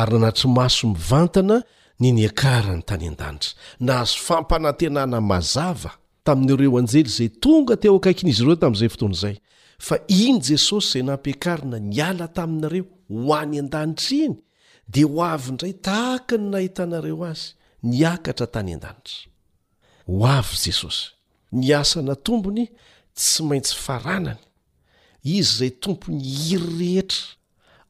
ary 0.01 0.13
nanatry 0.13 0.49
maso 0.59 0.87
mivantana 0.93 1.57
nyniakarany 2.01 2.83
tany 2.89 3.07
an-danitra 3.09 3.51
nahazo 3.87 4.17
fampanantenana 4.27 5.19
mazava 5.31 5.91
tamin'ireo 6.25 6.79
anjely 6.79 7.11
zay 7.17 7.31
tonga 7.43 7.75
te 7.83 7.89
o 7.89 7.97
akaiki 7.97 8.23
n'izy 8.27 8.43
ireo 8.45 8.57
tamin'izay 8.63 8.91
fotoana 8.93 9.15
izay 9.17 9.37
fa 9.87 9.97
iny 10.23 10.39
jesosy 10.49 10.89
izay 11.01 11.05
nampiakarina 11.09 11.79
niala 11.91 12.27
taminareo 12.37 12.85
ho 13.25 13.35
any 13.41 13.57
an-danitra 13.63 14.17
iny 14.27 14.37
dia 14.93 15.07
ho 15.11 15.19
avy 15.33 15.49
indray 15.53 15.73
tahaka 15.87 16.35
ny 16.39 16.47
nahitanareo 16.53 17.17
azy 17.31 17.47
niakatra 17.91 18.47
tany 18.55 18.73
an-danitra 18.77 19.17
ny 21.53 21.73
asana 21.77 22.17
tombony 22.17 22.67
tsy 23.15 23.43
maintsy 23.45 23.75
faranany 23.77 24.37
izy 25.25 25.39
izay 25.39 25.71
tompony 25.81 26.21
hiry 26.21 26.79
rehetra 26.79 27.27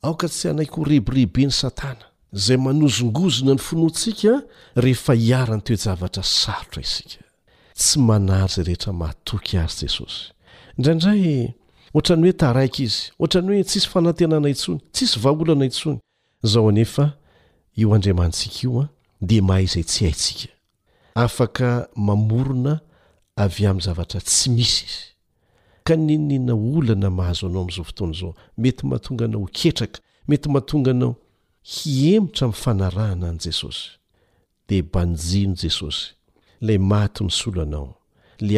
aoka 0.02 0.28
tsy 0.28 0.48
hanaiko 0.48 0.76
ho 0.80 0.84
rehibirehibeny 0.90 1.50
satana 1.52 2.04
zay 2.32 2.56
manozongozona 2.56 3.52
ny 3.54 3.58
finoantsika 3.62 4.42
rehefa 4.76 5.14
hiara-ny 5.14 5.62
toejavatra 5.66 6.22
sarotra 6.22 6.82
isika 6.82 7.22
tsy 7.76 7.98
manary 7.98 8.52
zay 8.54 8.64
rehetra 8.64 8.92
mahatoky 8.92 9.56
azy 9.62 9.86
jesosy 9.86 10.32
indraindray 10.78 11.52
ohatrany 11.94 12.22
hoe 12.26 12.32
taraika 12.42 12.82
izy 12.82 13.00
ohatrany 13.18 13.54
hoe 13.56 13.64
tsisy 13.70 13.88
fanantenana 13.88 14.48
intsony 14.48 14.80
tsisy 14.92 15.18
vaaholana 15.22 15.64
intsony 15.70 15.98
zao 16.42 16.68
anefa 16.68 17.14
io 17.76 17.94
andriamantsika 17.94 18.58
io 18.64 18.80
a 18.80 18.86
dia 19.20 19.42
mahay 19.42 19.64
izay 19.64 19.84
tsy 19.84 20.04
haitsika 20.04 20.48
afaka 21.14 21.88
mamorona 21.96 22.80
avy 23.36 23.66
a 23.66 23.72
m'ny 23.72 23.80
zavatra 23.82 24.20
tsy 24.20 24.50
misy 24.52 24.84
izy 24.86 25.08
ka 25.88 25.96
nennena 25.96 26.54
olana 26.54 27.10
mahazo 27.10 27.46
anao 27.48 27.62
amzao 27.64 27.84
fotoanzao 27.84 28.34
mety 28.58 28.84
mahatonganao 28.86 29.48
ketraka 29.52 30.00
mety 30.28 30.48
mahatonga 30.48 30.92
nao 30.92 31.14
hiemotra 31.62 32.48
mfanarahana 32.48 33.28
an 33.28 33.38
jesosydesole 33.38 36.06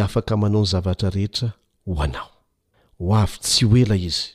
akmanaonyzvareheav 0.04 1.52
tsy 3.42 3.66
oela 3.66 3.96
izy 3.96 4.26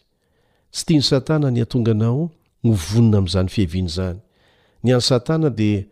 sy 0.71 0.85
tiany 0.85 1.03
satana 1.03 1.51
ny 1.51 1.61
atonga 1.61 1.93
nao 1.93 2.29
yvonina 2.63 3.17
amzany 3.17 3.49
fiavian 3.49 3.87
zany 3.87 4.19
ny 4.83 4.93
any 4.93 5.01
satana 5.01 5.49
de 5.49 5.87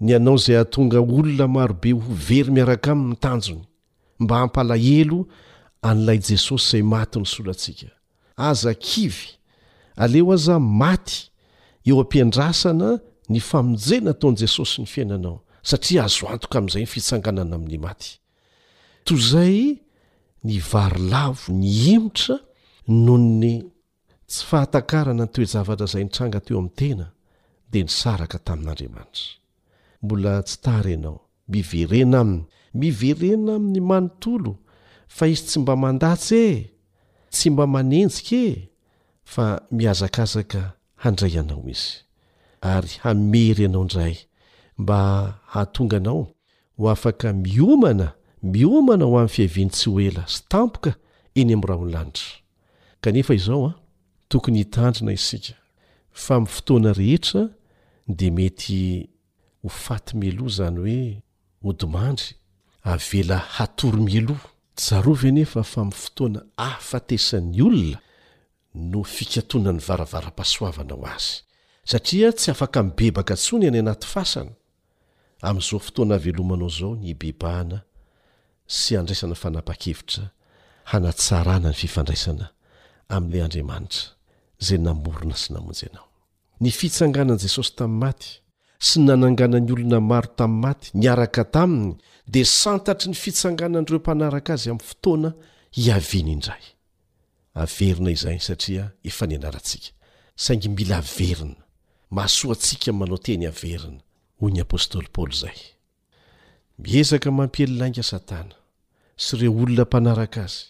ny 0.00 0.14
anao 0.16 0.36
zay 0.36 0.58
atonga 0.58 1.00
olona 1.00 1.48
marobe 1.48 1.92
hovery 1.92 2.50
miaraka 2.50 2.92
am 2.92 3.08
mitanjony 3.10 3.64
mba 4.20 4.36
hampalahelo 4.40 5.20
an'lay 5.90 6.18
jesosy 6.28 6.66
izay 6.66 6.84
maty 6.94 7.16
ny 7.22 7.28
solatsika 7.34 7.90
aza 8.48 8.72
kivy 8.86 9.30
aleo 10.02 10.32
aza 10.36 10.56
maty 10.82 11.18
eo 11.88 11.96
ampiandrasana 12.04 12.88
ny 13.32 13.40
famonje 13.50 13.96
nataon'i 14.06 14.36
jesosy 14.42 14.76
ny 14.82 14.88
fiainanao 14.94 15.36
satria 15.70 16.02
azo 16.08 16.24
antoka 16.32 16.56
amin'izay 16.58 16.82
ny 16.84 16.90
fitsanganana 16.94 17.54
amin'ny 17.58 17.78
maty 17.86 18.10
toy 19.08 19.20
zay 19.32 19.56
ny 20.46 20.54
varilavo 20.70 21.44
ny 21.62 21.70
imotra 21.94 22.36
nohony 23.04 23.54
tsy 24.30 24.42
fahatakarana 24.50 25.24
nytoezavatra 25.26 25.86
zay 25.92 26.02
nitranga 26.04 26.38
teo 26.44 26.56
amin'ny 26.60 26.76
tena 26.80 27.06
dea 27.70 27.84
nysaraka 27.88 28.38
tamin'andriamanitra 28.46 29.30
mbola 30.04 30.32
tsy 30.48 30.56
tahrynao 30.64 31.16
miverena 31.52 32.18
aminy 32.24 32.44
miverenna 32.74 33.54
amin'ny 33.58 33.80
manontolo 33.82 34.56
fa 35.08 35.26
izy 35.26 35.44
tsy 35.46 35.58
mba 35.60 35.74
mandatsy 35.76 36.36
e 36.46 36.56
tsy 37.30 37.50
mba 37.50 37.64
manenjika 37.66 38.36
e 38.50 38.68
fa 39.32 39.44
miazakazaka 39.78 40.60
handray 41.02 41.34
anao 41.40 41.62
izy 41.74 41.90
ary 42.74 42.90
hamery 43.02 43.62
ianao 43.64 43.82
indray 43.84 44.14
mba 44.78 44.98
hahatonganao 45.52 46.22
ho 46.78 46.90
afaka 46.94 47.28
miomana 47.32 48.06
miomana 48.52 49.04
ho 49.04 49.14
amin'ny 49.18 49.34
fiaveny 49.34 49.70
tsy 49.70 49.90
ho 49.90 50.00
ela 50.08 50.24
sy 50.34 50.40
tampoka 50.48 50.92
eny 51.34 51.52
ami' 51.54 51.66
ra 51.68 51.74
holanidra 51.76 52.26
kanefa 53.02 53.34
izao 53.34 53.66
a 53.70 53.72
tokony 54.28 54.58
hitandrina 54.62 55.12
isika 55.12 55.54
fa 56.10 56.40
mi 56.40 56.46
fotoana 56.56 56.92
rehetra 56.92 57.42
de 58.06 58.30
mety 58.36 58.78
ho 59.62 59.68
faty 59.68 60.16
meloa 60.16 60.48
zany 60.54 60.78
hoe 60.80 61.00
hodimandry 61.66 62.26
avela 62.82 63.38
hatoro 63.38 63.98
mieloa 64.02 64.40
jarovaanefa 64.76 65.62
fa 65.62 65.80
m 65.82 65.90
fotoana 65.90 66.40
aafatesan'ny 66.58 67.60
olona 67.62 67.98
no 68.74 69.02
fikatoana 69.04 69.72
ny 69.72 69.80
varavara-pasoavana 69.88 70.92
ao 70.96 71.04
azy 71.14 71.44
satria 71.90 72.28
tsy 72.32 72.50
afaka 72.50 72.82
min'bebaka 72.82 73.34
ntsony 73.36 73.64
any 73.68 73.78
anaty 73.82 74.06
fasana 74.14 74.52
amin'izao 75.46 75.80
fotoana 75.86 76.14
aveloamanao 76.16 76.70
izao 76.74 76.92
ny 77.02 77.12
bebahana 77.20 77.78
sy 78.80 78.92
andraisana 79.00 79.36
fanapa-kevitra 79.42 80.24
hanatsarana 80.90 81.68
ny 81.70 81.76
fifandraisana 81.82 82.46
amin'ilay 83.14 83.42
andriamanitra 83.46 84.04
izay 84.62 84.78
namorona 84.86 85.36
sy 85.42 85.48
namonjy 85.54 85.82
ianao 85.86 86.08
ny 86.62 86.70
fitsanganan'i 86.80 87.42
jesosy 87.44 87.72
tamin'ny 87.78 88.00
maty 88.04 88.30
sy 88.80 89.00
nananganany 89.00 89.72
olona 89.72 90.00
maro 90.00 90.28
tamin'ny 90.36 90.60
maty 90.62 90.90
niaraka 90.94 91.44
taminy 91.44 91.94
dia 92.32 92.44
santatry 92.44 93.10
ny 93.10 93.14
fitsanganan'ireo 93.14 93.98
mpanaraka 94.00 94.52
azy 94.56 94.70
amin'ny 94.70 94.86
fotoana 94.88 95.30
hiaviany 95.72 96.32
indrayinerna 100.56 101.64
mahsoatsika 102.18 102.92
manao 103.00 103.18
teny 103.24 103.44
averina 103.46 104.00
ôstlyoy 104.40 105.56
miezaka 106.78 107.30
mampiely 107.38 107.76
lainga 107.80 108.02
satana 108.12 108.56
sy 109.16 109.36
ireo 109.36 109.52
olona 109.62 109.84
mpanaraka 109.84 110.44
azy 110.48 110.64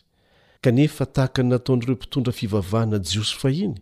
kanefa 0.60 1.06
tahaka 1.06 1.42
nataon'ireo 1.42 1.94
mpitondra 1.94 2.32
fivavahana 2.34 2.98
jiosy 2.98 3.36
fahiny 3.38 3.74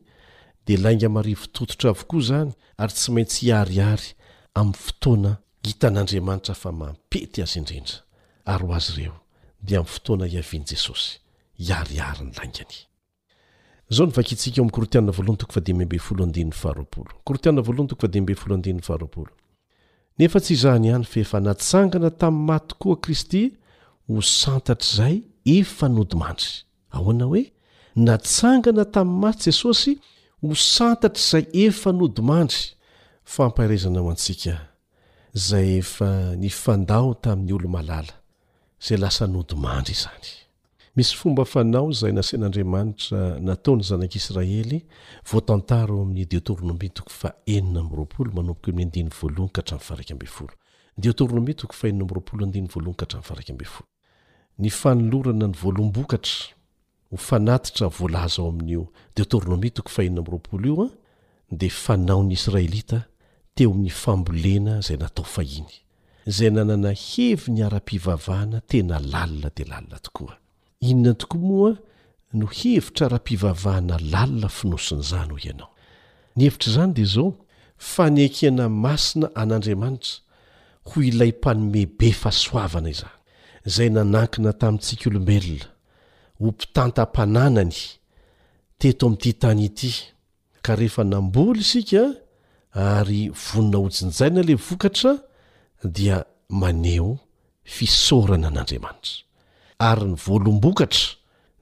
dia 0.66 0.78
lainga 0.78 1.08
marivitototra 1.08 1.90
avokoa 1.90 2.20
zany 2.22 2.50
ary 2.78 2.92
tsy 2.92 3.10
maintsy 3.12 3.46
iariary 3.48 4.08
am'ny 4.60 4.74
fotoana 4.74 5.30
hitan'andriamanitra 5.66 6.54
fa 6.62 6.70
mampety 6.80 7.38
azy 7.44 7.56
indrendra 7.60 7.98
ary 8.52 8.64
ho 8.68 8.72
azy 8.78 8.88
ireo 9.02 9.16
dia 9.68 9.76
aminy 9.80 9.90
fotoana 9.94 10.24
hiaviany 10.34 10.64
jesosy 10.72 11.08
iariary 11.72 12.22
ny 12.26 12.30
langany 12.38 12.76
zao 13.94 14.06
nvakitsika 14.06 14.60
o 19.16 19.24
nefa 20.22 20.40
tsy 20.42 20.52
izahny 20.54 20.86
ihany 20.90 21.04
fa 21.10 21.18
efa 21.24 21.38
natsangana 21.48 22.10
tami'ny 22.22 22.46
maty 22.50 22.74
koa 22.82 22.96
kristy 23.04 23.42
ho 24.08 24.14
santatr' 24.40 24.88
izay 24.94 25.16
efa 25.58 25.86
nodymandry 25.96 26.50
aoana 26.96 27.24
hoe 27.30 27.42
natsangana 28.08 28.84
tami'ny 28.96 29.20
maty 29.24 29.44
jesosy 29.50 29.92
ho 30.42 30.50
santatr' 30.72 31.22
izay 31.26 31.44
efa 31.66 31.90
nodimandry 32.00 32.64
famparezana 33.28 33.98
ao 34.00 34.08
antsika 34.10 34.60
zay 35.34 35.78
efa 35.78 36.10
ny 36.36 36.48
fandaho 36.48 37.14
tamin'ny 37.14 37.52
olo 37.54 37.68
malala 37.68 38.14
zay 38.86 38.96
lasa 38.98 39.26
nodimandry 39.26 39.92
izany 39.92 40.26
misy 40.96 41.14
fomba 41.16 41.44
fanao 41.44 41.92
zay 41.92 42.12
nasen'andriamanitra 42.12 43.38
nataony 43.48 43.82
zanak'israely 43.88 44.78
voatantara 45.30 45.92
o 45.94 46.02
amin'nydeony 46.02 46.74
anlorana 54.84 55.46
nyvalo-bokaa 55.52 56.28
ho 57.10 57.16
fanaitra 57.28 57.86
volaza 57.98 58.38
o 58.42 58.48
amin'iodroitoo 58.52 59.88
faennaraoo 59.96 60.58
ioa 60.70 60.88
de 61.60 61.68
fanao 61.68 62.22
ny 62.22 62.32
israelita 62.34 62.98
teo 63.58 63.70
amin'ny 63.74 63.90
fambolena 64.02 64.72
izay 64.82 64.98
natao 65.02 65.26
fahiny 65.34 65.72
izay 66.30 66.50
nanana 66.54 66.90
hevy 67.04 67.50
ny 67.54 67.60
ara-pivavahana 67.66 68.58
tena 68.70 68.96
lalina 69.12 69.48
dia 69.56 69.66
lalina 69.72 69.98
tokoa 70.06 70.34
inona 70.88 71.12
tokoa 71.20 71.40
moa 71.48 71.72
no 72.38 72.46
hevitra 72.58 73.04
ara-pivavahana 73.08 73.96
lalina 74.12 74.48
finoson' 74.58 75.00
izany 75.06 75.30
ho 75.34 75.38
ianao 75.46 75.70
ny 76.36 76.40
hevitr' 76.44 76.68
izany 76.70 76.92
dia 76.98 77.08
zao 77.14 77.28
fanekena 77.92 78.64
masina 78.84 79.26
an'andriamanitra 79.40 80.14
ho 80.88 81.02
ilay 81.08 81.32
mpanome 81.40 81.82
be 81.98 82.08
fa 82.20 82.30
soavana 82.42 82.88
izany 82.94 83.16
izay 83.68 83.88
nanankina 83.96 84.50
tamintsika 84.60 85.04
olombelona 85.10 85.66
ho 86.38 86.42
mpitantam-pananany 86.54 87.74
teto 88.80 89.02
amin'n'ity 89.10 89.32
tany 89.42 89.64
ity 89.68 89.90
ka 90.64 90.76
rehefa 90.78 91.02
namboly 91.12 91.60
isika 91.66 92.02
ary 92.74 93.30
vonina 93.32 93.78
hojinjaina 93.78 94.42
le 94.42 94.54
vokatra 94.54 95.18
dia 95.84 96.24
maneo 96.48 97.18
fisorana 97.64 98.50
n'andriamanitra 98.50 99.16
ary 99.78 100.04
ny 100.08 100.14
voalom-bokatra 100.16 101.14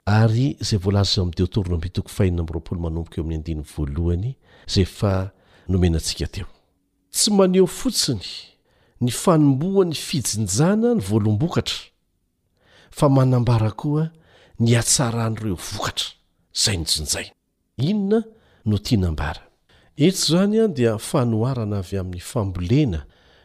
ary 0.07 0.57
izay 0.61 0.79
voalaza 0.79 1.21
amin' 1.21 1.35
deo 1.37 1.47
torino 1.47 1.77
mbytoko 1.77 2.09
faina 2.17 2.39
ami'yroapolo 2.43 2.79
manomboka 2.85 3.17
eo 3.19 3.23
ami'ny 3.25 3.37
andiny 3.39 3.63
voalohany 3.75 4.29
izay 4.69 4.85
fa 4.99 5.13
nomenantsika 5.71 6.27
teo 6.35 6.47
tsy 7.15 7.31
maneho 7.39 7.67
fotsiny 7.79 8.27
ny 9.05 9.11
fanomboany 9.23 9.95
fijinjana 10.07 10.89
ny 10.95 11.01
voaloham-bokatra 11.09 11.81
fa 12.97 13.07
manambara 13.09 13.71
koa 13.81 14.05
nyatsaranyireo 14.65 15.55
vokatra 15.71 16.07
izay 16.57 16.77
nijonjaia 16.79 17.33
inona 17.89 18.21
no 18.69 18.79
tia 18.79 18.99
nambara 18.99 19.43
hetso 19.97 20.23
izany 20.35 20.61
an 20.65 20.75
dia 20.75 20.99
fanoharana 20.99 21.79
avy 21.79 21.97
amin'ny 22.01 22.21
fambolena 22.31 23.01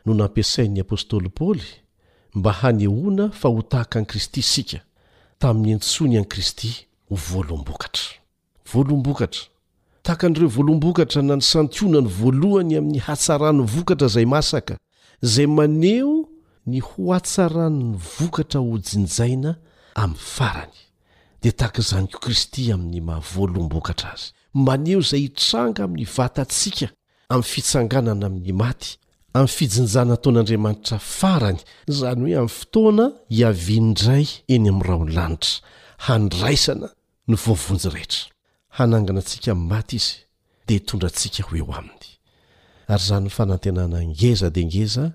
no 0.06 0.12
nampiasain'ny 0.14 0.80
apôstôly 0.84 1.30
paoly 1.38 1.68
mba 2.36 2.52
hanehoana 2.52 3.32
fa 3.40 3.48
ho 3.50 3.62
tahaka 3.62 4.00
an'i 4.00 4.08
kristy 4.08 4.40
isika 4.40 4.80
tamin'ny 5.40 5.76
antsony 5.76 6.18
an'i 6.20 6.28
kristy 6.28 6.72
ho 7.10 7.16
voaloam-bokatra 7.20 8.10
voaloam-bokatra 8.72 9.48
tahaka 10.06 10.28
n'ireo 10.30 10.50
voaloam-bokatra 10.56 11.22
na 11.28 11.36
ny 11.40 11.44
santionany 11.52 12.08
voalohany 12.18 12.74
amin'ny 12.80 13.02
hatsarany 13.08 13.60
vokatra 13.74 14.08
izay 14.12 14.26
masaka 14.36 14.74
izay 15.26 15.48
maneo 15.58 16.14
ny 16.72 16.78
ho 16.86 17.02
hatsaran'ny 17.14 17.86
vokatra 18.18 18.60
hojinjaina 18.70 19.52
amin'ny 20.04 20.24
farany 20.36 20.78
dia 21.44 21.52
tahakaizany 21.60 22.08
ko 22.14 22.18
kristy 22.26 22.62
amin'ny 22.76 23.00
mahavoaloam-bokatra 23.10 24.10
azy 24.16 24.28
maneho 24.68 25.00
izay 25.06 25.22
hitranga 25.28 25.82
amin'ny 25.86 26.08
vatantsika 26.16 26.88
amin'ny 27.30 27.50
fitsanganana 27.52 28.26
amin'ny 28.32 28.54
maty 28.64 28.92
amn'ny 29.38 29.52
fijinjana 29.58 30.16
taoan'andriamanitra 30.24 30.98
farany 31.20 31.60
zany 32.00 32.20
hoe 32.22 32.36
amin'ny 32.42 32.56
fotoana 32.60 33.06
hiavianndray 33.38 34.26
eny 34.56 34.68
amin'nrahaolanitra 34.72 35.54
handraisana 36.08 36.88
ny 37.30 37.36
voavonjy 37.46 37.90
rehetra 37.96 38.24
hanangana 38.78 39.20
antsika 39.24 39.52
min'ny 39.56 39.68
maty 39.74 39.96
izy 40.00 40.12
dia 40.68 40.78
hitondrantsika 40.80 41.42
ho 41.48 41.52
eo 41.62 41.70
aminy 41.80 42.06
ary 42.94 43.02
izany 43.04 43.24
ny 43.28 43.32
fanantenana 43.40 43.98
ngeza 44.12 44.48
di 44.56 44.64
ngeza 44.70 45.06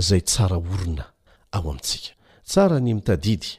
izay 0.00 0.22
tsara 0.30 0.56
orona 0.72 1.04
ao 1.54 1.64
amintsika 1.70 2.10
tsara 2.50 2.76
ny 2.84 2.90
mitadidy 2.98 3.50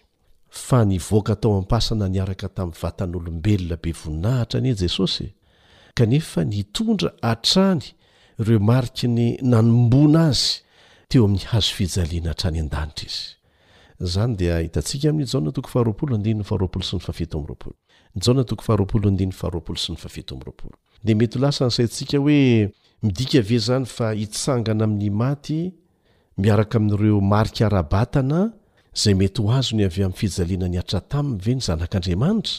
fa 0.67 0.77
nyvoaka 0.91 1.33
tao 1.41 1.53
ampasana 1.61 2.05
niaraka 2.13 2.47
tamin'ny 2.55 2.79
vatan'olombelona 2.83 3.75
be 3.83 3.91
voninahitra 4.01 4.57
anie 4.59 4.75
jesosy 4.83 5.25
kanefa 5.97 6.39
ny 6.49 6.57
tondra 6.75 7.09
atrany 7.31 7.85
ireo 8.41 8.59
marik 8.59 9.03
ny 9.09 9.37
nanombona 9.41 10.25
azy 10.31 10.61
teoamin'ny 11.13 11.45
hazo 11.53 11.73
ijiana 11.77 12.33
htrayide 20.73 21.15
mety 21.19 21.37
hlasa 21.39 21.65
nysayntsika 21.67 22.17
hoe 22.17 22.71
midika 23.03 23.37
ave 23.39 23.57
zany 23.67 23.85
fa 23.85 24.13
hitsangana 24.13 24.83
amin'ny 24.83 25.09
maty 25.11 25.73
miaraka 26.37 26.75
amin'ireo 26.79 27.19
marika 27.21 27.65
arabatana 27.67 28.41
zay 29.01 29.13
mety 29.13 29.41
hoazo 29.41 29.75
ny 29.75 29.85
ave 29.85 30.03
amn'nyfijaliana 30.03 30.67
nyata 30.67 31.01
tainy 31.09 31.35
ve 31.45 31.55
ny 31.55 31.59
zanadiaaitra 31.61 32.51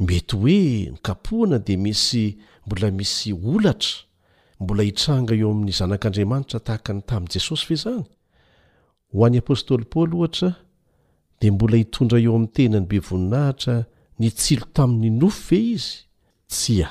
mety 0.00 0.36
hoe 0.36 0.90
nkapohana 0.96 1.58
de 1.58 1.76
misy 1.76 2.24
mbola 2.66 2.90
misy 2.90 3.32
olatra 3.32 4.07
mbola 4.60 4.82
hitranga 4.88 5.32
eo 5.40 5.48
amin'ny 5.54 5.72
zanak'andriamanitra 5.80 6.58
tahaka 6.66 6.90
ny 6.96 7.02
tamin'i 7.08 7.32
jesosy 7.34 7.64
ve 7.70 7.76
zany 7.84 8.04
ho 9.12 9.18
an'ny 9.24 9.38
apôstôly 9.42 9.84
paoly 9.92 10.14
ohatra 10.18 10.48
dia 11.40 11.52
mbola 11.56 11.76
hitondra 11.80 12.18
eo 12.24 12.32
amin'ny 12.36 12.52
tenany 12.56 12.86
bevoninahitra 12.90 13.74
nitsilo 14.22 14.66
tamin'ny 14.76 15.10
nofy 15.20 15.44
ve 15.48 15.58
izy 15.76 15.94
tsy 16.52 16.74
a 16.86 16.90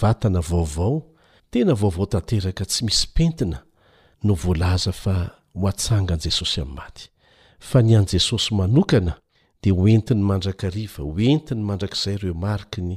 vatana 0.00 0.40
vaovao 0.50 0.96
tena 1.52 1.72
vaovao 1.80 2.06
tanteraka 2.12 2.64
tsy 2.70 2.80
misy 2.86 3.06
pentina 3.16 3.58
no 4.26 4.32
voalaza 4.42 4.92
fa 5.02 5.14
hoatsanga 5.60 6.12
an'i 6.16 6.26
jesosy 6.28 6.58
amin'ny 6.62 6.76
maty 6.78 7.04
fa 7.68 7.78
ny 7.86 7.92
an' 7.98 8.10
jesosy 8.12 8.50
manokana 8.58 9.12
dia 9.62 9.72
hoentiny 9.80 10.22
mandrakriva 10.30 11.00
hoentiny 11.14 11.62
mandrak'izay 11.68 12.14
ireo 12.18 12.34
marikiny 12.44 12.94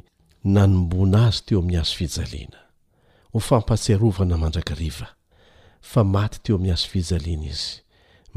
nanombona 0.53 1.17
azy 1.27 1.39
teo 1.47 1.57
amin'ny 1.63 1.79
azo 1.81 1.95
fijalena 1.99 2.59
ho 3.35 3.39
fampatserovana 3.39 4.37
mandrakariva 4.43 5.07
fa 5.91 6.01
maty 6.15 6.37
teo 6.43 6.55
amin'ny 6.57 6.71
hazo 6.73 6.87
fijaleana 6.93 7.47
izy 7.51 7.67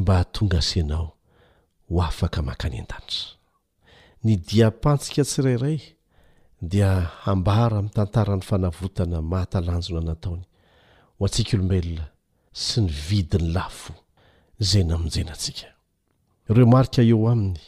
mba 0.01 0.12
hatonga 0.20 0.59
aseanao 0.62 1.07
ho 1.88 1.96
afaka 2.09 2.38
makany 2.49 2.76
an-tanitra 2.82 3.26
ny 4.24 4.32
diapantsika 4.49 5.22
tsirairay 5.28 5.78
dia 6.70 6.90
hambara 7.24 7.76
mitantara 7.86 8.32
ny 8.38 8.44
fanavotana 8.49 9.18
mahatalanjona 9.30 10.03
nataony 10.09 10.42
ho 11.16 11.20
antsika 11.26 11.53
olombelona 11.57 12.05
sy 12.66 12.78
ny 12.84 12.90
vidiny 13.09 13.49
lafo 13.57 13.92
zay 14.68 14.84
namonjena 14.88 15.32
antsika 15.38 15.68
ireo 16.51 16.66
marika 16.74 17.01
eo 17.11 17.22
aminy 17.32 17.62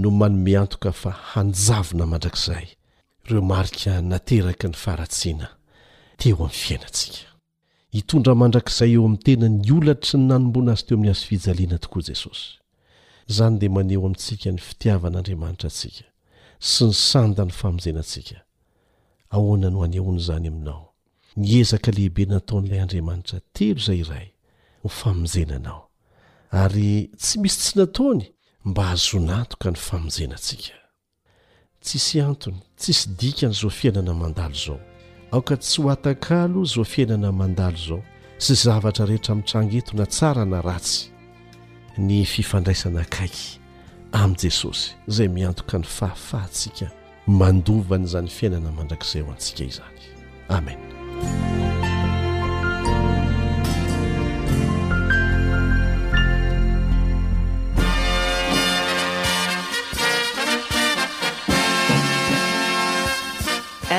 no 0.00 0.08
manomeantoka 0.20 0.90
fa 1.02 1.10
hanjavona 1.30 2.04
mandrakizay 2.12 2.66
reo 3.28 3.42
marika 3.52 3.90
nateraky 4.10 4.66
ny 4.70 4.76
faaratsiana 4.84 5.48
teo 6.20 6.34
amin'ny 6.36 6.52
fiainantsika 6.62 7.24
hitondra 7.94 8.34
mandrakizay 8.40 8.92
eo 8.96 9.04
amin'ny 9.06 9.22
tena 9.24 9.46
ny 9.48 9.70
olatry 9.78 10.18
ny 10.20 10.26
nanomboana 10.30 10.72
azy 10.74 10.84
teo 10.86 10.96
amin'ny 10.96 11.08
hazo 11.12 11.26
fijaliana 11.28 11.78
tokoa 11.84 12.02
jesosy 12.08 12.44
izany 13.30 13.56
dia 13.60 13.70
maneho 13.76 14.02
amintsika 14.06 14.50
ny 14.54 14.60
fitiavan'andriamanitra 14.68 15.68
antsika 15.70 16.06
sy 16.70 16.84
ny 16.90 16.94
sandany 17.10 17.52
famonjenantsika 17.60 18.38
ahoana 19.34 19.68
no 19.74 19.78
hany 19.84 19.98
hoan' 20.04 20.20
izany 20.22 20.46
aminao 20.52 20.84
nyezaka 21.44 21.90
lehibe 21.96 22.24
nataon'ilay 22.32 22.80
andriamanitra 22.84 23.38
telo 23.56 23.80
izay 23.80 24.00
iray 24.04 24.28
ho 24.82 24.88
famonjena 25.00 25.54
anao 25.60 25.82
ary 26.62 26.92
tsy 27.22 27.34
misy 27.42 27.58
tsy 27.62 27.72
nataony 27.80 28.22
mba 28.68 28.82
hazonantoka 28.92 29.66
ny 29.72 29.78
famonjenantsika 29.88 30.74
tsisy 31.84 32.16
antony 32.30 32.60
tsisy 32.80 33.04
dikany 33.20 33.52
izao 33.56 33.70
fiainana 33.78 34.12
mandalo 34.22 34.56
izao 34.60 34.80
aoka 35.32 35.56
tsy 35.56 35.82
ho 35.82 35.90
ata-kaalo 35.90 36.64
zo 36.64 36.84
fiainana 36.84 37.32
mandalo 37.32 37.76
izao 37.76 38.02
sy 38.38 38.54
zavatra 38.54 39.06
rehetra 39.06 39.34
mitrangetona 39.34 40.06
tsara 40.06 40.44
na 40.44 40.60
ratsy 40.60 41.10
ny 41.98 42.24
fifandraisana 42.24 43.00
akaiky 43.00 43.60
amin'i 44.12 44.40
jesosy 44.42 44.94
izay 45.08 45.28
miantoka 45.28 45.78
ny 45.78 45.84
fahafahantsika 45.86 46.90
mandovany 47.26 48.04
izany 48.04 48.28
fiainana 48.30 48.72
mandrakizay 48.72 49.22
ho 49.22 49.30
antsika 49.32 49.64
izany 49.64 50.02
amena 50.48 50.90